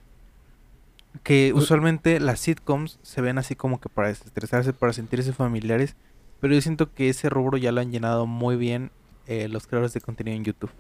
[1.23, 5.95] Que usualmente las sitcoms se ven así como que para estresarse, para sentirse familiares.
[6.39, 8.91] Pero yo siento que ese rubro ya lo han llenado muy bien
[9.27, 10.71] eh, los creadores de contenido en YouTube.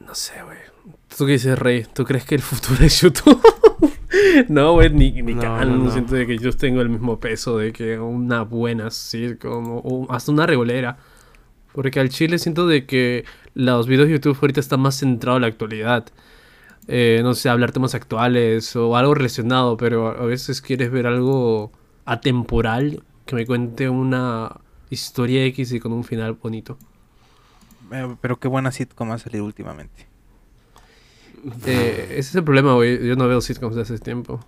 [0.00, 0.58] No sé, güey.
[1.16, 1.86] ¿Tú qué dices, Rey?
[1.94, 3.40] ¿Tú crees que el futuro es YouTube?
[4.48, 5.76] no, güey, ni, ni No, cagando.
[5.78, 5.90] no, no.
[5.92, 10.12] Siento de que yo tengo el mismo peso de que una buena sitcom o o
[10.12, 10.98] hasta una regulera.
[11.72, 13.24] Porque al chile siento de que
[13.54, 16.06] los videos de YouTube ahorita están más centrados en la actualidad.
[16.86, 21.72] Eh, no sé, hablar temas actuales o algo relacionado, pero a veces quieres ver algo
[22.04, 24.60] atemporal que me cuente una
[24.90, 26.78] historia X y con un final bonito.
[27.92, 30.06] Eh, pero qué buena sitcom ha salido últimamente.
[31.66, 33.06] Eh, ese es el problema, güey.
[33.06, 34.40] Yo no veo sitcoms de hace tiempo.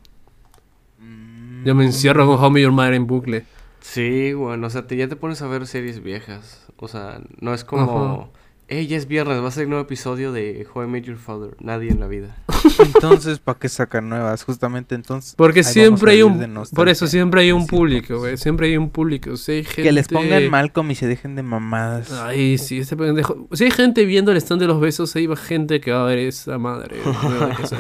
[0.99, 3.45] Mm, Yo me encierro con How I Met Your Mother en bucle.
[3.81, 6.67] Sí, bueno, o sea, te, ya te pones a ver series viejas.
[6.77, 8.33] O sea, no es como...
[8.69, 11.19] Ey, ya es viernes, va a salir un nuevo episodio de How I Met Your
[11.19, 11.57] Father.
[11.61, 12.37] Nadie en la vida.
[12.81, 14.43] Entonces, ¿para qué sacan nuevas?
[14.43, 15.35] Justamente entonces.
[15.37, 16.65] Porque siempre hay un...
[16.75, 18.37] Por eso siempre hay un público, güey.
[18.37, 19.31] Siempre hay un público.
[19.31, 19.83] O sea, hay gente...
[19.83, 22.11] Que les pongan Malcolm y se dejen de mamadas.
[22.13, 23.47] Ay, sí, este pendejo.
[23.53, 26.07] Si hay gente viendo el stand de los besos, ahí va gente que va a
[26.07, 26.97] ver esa madre.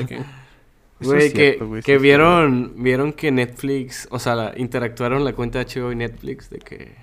[0.07, 0.23] que
[1.01, 5.93] Güey, que, que vieron, vieron que Netflix, o sea, la- interactuaron la cuenta de HBO
[5.93, 6.95] y Netflix de que,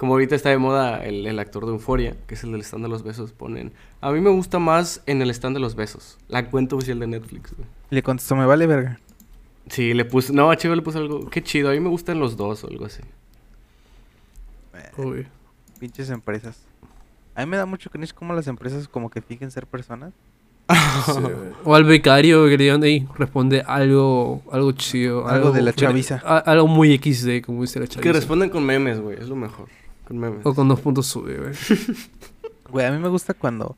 [0.00, 2.84] como ahorita está de moda el, el actor de Euforia, que es el del stand
[2.84, 3.70] de los besos, ponen,
[4.00, 7.06] a mí me gusta más en el stand de los besos, la cuenta oficial de
[7.06, 7.68] Netflix, güey.
[7.90, 8.98] Le contestó, me vale verga.
[9.68, 10.32] Sí, le puso...
[10.32, 11.28] No, a Chivo le puso algo...
[11.28, 13.02] Qué chido, a mí me gustan los dos o algo así.
[14.96, 15.26] Uy.
[15.78, 16.62] Pinches empresas.
[17.34, 20.14] A mí me da mucho cringe como las empresas como que fijen ser personas.
[21.04, 21.12] Sí,
[21.64, 25.28] o al becario que le digan ahí, responde algo, algo chido.
[25.28, 26.22] Algo de la chaviza.
[26.24, 28.00] a- algo muy XD, como dice la chaviza.
[28.00, 29.18] Que responden con memes, güey.
[29.18, 29.68] Es lo mejor.
[30.10, 30.40] Con memes.
[30.44, 31.52] O con dos puntos sube, güey.
[32.70, 33.76] Güey, a mí me gusta cuando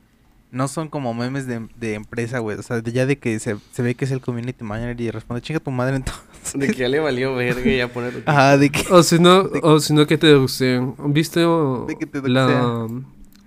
[0.51, 2.57] no son como memes de, de empresa, güey.
[2.57, 5.09] O sea, de- ya de que se, se ve que es el community manager y
[5.11, 6.53] responde, chinga tu madre entonces.
[6.55, 8.21] De que ya le valió verga y ya poner...
[8.25, 8.83] Ajá, de que...
[8.91, 10.93] O si no, o si no que te doxeen.
[11.07, 12.87] ¿Viste o- De que te la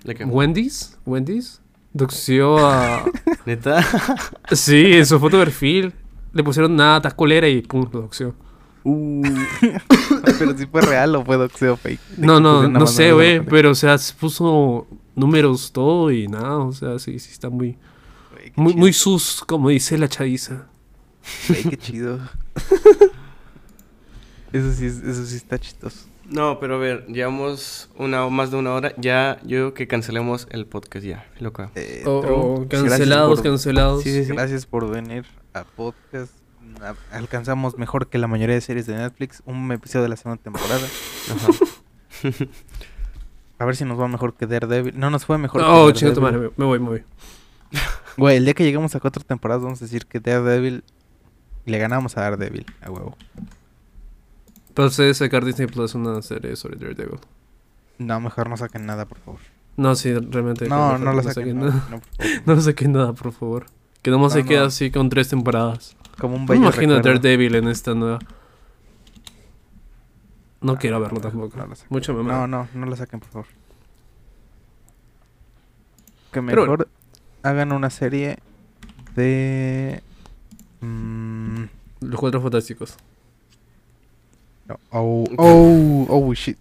[0.04, 0.24] De que...
[0.24, 0.96] Wendy's?
[1.06, 1.60] ¿Wendy's?
[1.92, 3.04] Doxió a...
[3.46, 3.84] ¿Neta?
[4.52, 5.92] sí, en su foto de perfil.
[6.32, 8.34] Le pusieron nada, estás colera y pum, lo doxió.
[8.88, 9.22] Uh...
[10.38, 12.00] Pero si fue real o fue doxeo fake.
[12.18, 14.86] No, no, no sé, güey, pero o sea, se puso
[15.16, 17.76] números todo y nada, o sea, sí, sí está muy,
[18.54, 18.80] muy, chido.
[18.80, 20.66] muy sus, como dice la chaviza.
[21.48, 22.20] Güey, qué chido.
[24.52, 26.06] eso, sí, es- eso sí está chistoso.
[26.28, 28.92] No, pero a ver, llevamos una más de una hora.
[28.98, 31.70] Ya, yo digo que cancelemos el podcast ya, loca.
[31.76, 32.02] Eh,
[32.68, 34.02] cancelados, por- cancelados.
[34.02, 34.32] Sí, sí, sí.
[34.32, 36.32] Gracias por venir a podcast.
[37.12, 39.42] Alcanzamos mejor que la mayoría de series de Netflix.
[39.46, 40.86] Un episodio de la segunda temporada.
[41.34, 41.52] Ajá.
[43.58, 44.98] A ver si nos va mejor que Daredevil.
[44.98, 45.66] No nos fue mejor que
[46.04, 46.20] Daredevil.
[46.22, 47.04] madre, me, voy, me voy.
[48.18, 50.84] Güey, el día que lleguemos a cuatro temporadas vamos a decir que Daredevil
[51.64, 53.16] le ganamos a Daredevil, a huevo.
[54.74, 57.18] Pero sé sacar Disney Plus una serie sobre Daredevil.
[57.98, 59.40] No, mejor no saquen nada, por favor.
[59.76, 60.68] No, sí, realmente.
[60.68, 61.58] No, no lo saquen.
[61.58, 61.88] No, nada.
[61.90, 62.00] no.
[62.54, 63.66] No saquen nada, por favor.
[64.02, 64.66] Que nomás No, se queda no.
[64.66, 65.96] así con tres temporadas.
[66.18, 67.18] Como un No me bello imagino recuerdo.
[67.20, 68.18] Daredevil en esta nueva.
[70.60, 71.56] No quiero verlo tampoco.
[71.56, 71.66] no.
[71.90, 73.46] Mucho me No, no, no lo saquen, por favor.
[76.32, 76.84] Que mejor bueno.
[77.42, 78.38] hagan una serie
[79.14, 80.02] de...
[80.80, 81.62] mm,
[82.00, 82.96] Los cuatro fantásticos.
[84.66, 86.58] no, oh, oh, oh, shit.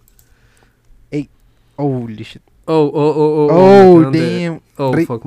[1.11, 1.29] Ey,
[1.77, 2.41] holy shit.
[2.65, 4.05] Oh, oh, oh, oh.
[4.07, 4.61] Oh, de- damn.
[4.77, 5.25] Oh, Rey- fuck.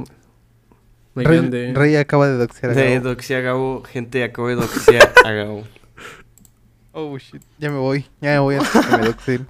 [1.25, 3.09] Rey, de- acaba de doxear a De Gabo.
[3.09, 5.65] doxia a Gabo, gente, acabo de doxia a Gabo.
[6.93, 7.43] Oh, shit.
[7.59, 8.07] Ya me voy.
[8.21, 9.47] Ya me voy a que me doxeen.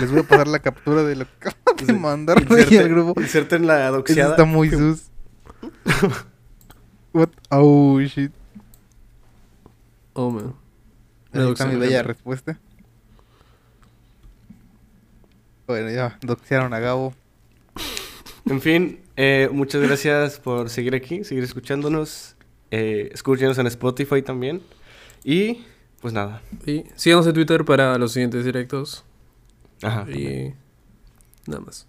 [0.00, 3.20] Les voy a pasar la captura de lo que acabo de mandar Rey al grupo.
[3.20, 4.30] Inserten la Eso doxiada.
[4.32, 5.04] está muy sus.
[7.12, 7.28] What?
[7.50, 8.32] Oh, shit.
[10.14, 10.54] Oh, man.
[11.32, 12.58] Me Ahí está mi bella respuesta.
[15.66, 17.14] Bueno, ya doxearon a Gabo.
[18.46, 22.36] En fin, eh, muchas gracias por seguir aquí, seguir escuchándonos.
[22.70, 24.62] Eh, escúchenos en Spotify también.
[25.24, 25.64] Y
[26.00, 26.40] pues nada.
[26.64, 29.04] Y síganos en Twitter para los siguientes directos.
[29.82, 30.08] Ajá.
[30.08, 30.54] Y.
[31.46, 31.88] Nada más.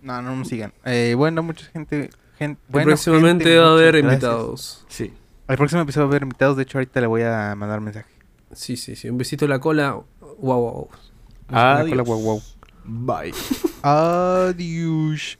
[0.00, 0.72] No, no nos sigan.
[0.86, 2.08] Eh, bueno, mucha gente.
[2.38, 4.86] gente bueno, próximamente gente, va a haber invitados.
[4.88, 5.12] Sí.
[5.48, 6.56] Al próximo episodio va a haber invitados.
[6.56, 8.08] De hecho, ahorita le voy a mandar mensaje.
[8.52, 9.10] Sí, sí, sí.
[9.10, 10.00] Un besito en la cola.
[10.38, 10.88] Wow, wow.
[11.48, 11.90] Adiós.
[11.90, 12.42] cola, guau, guau.
[12.84, 13.34] Bye.
[13.82, 15.36] Adiós.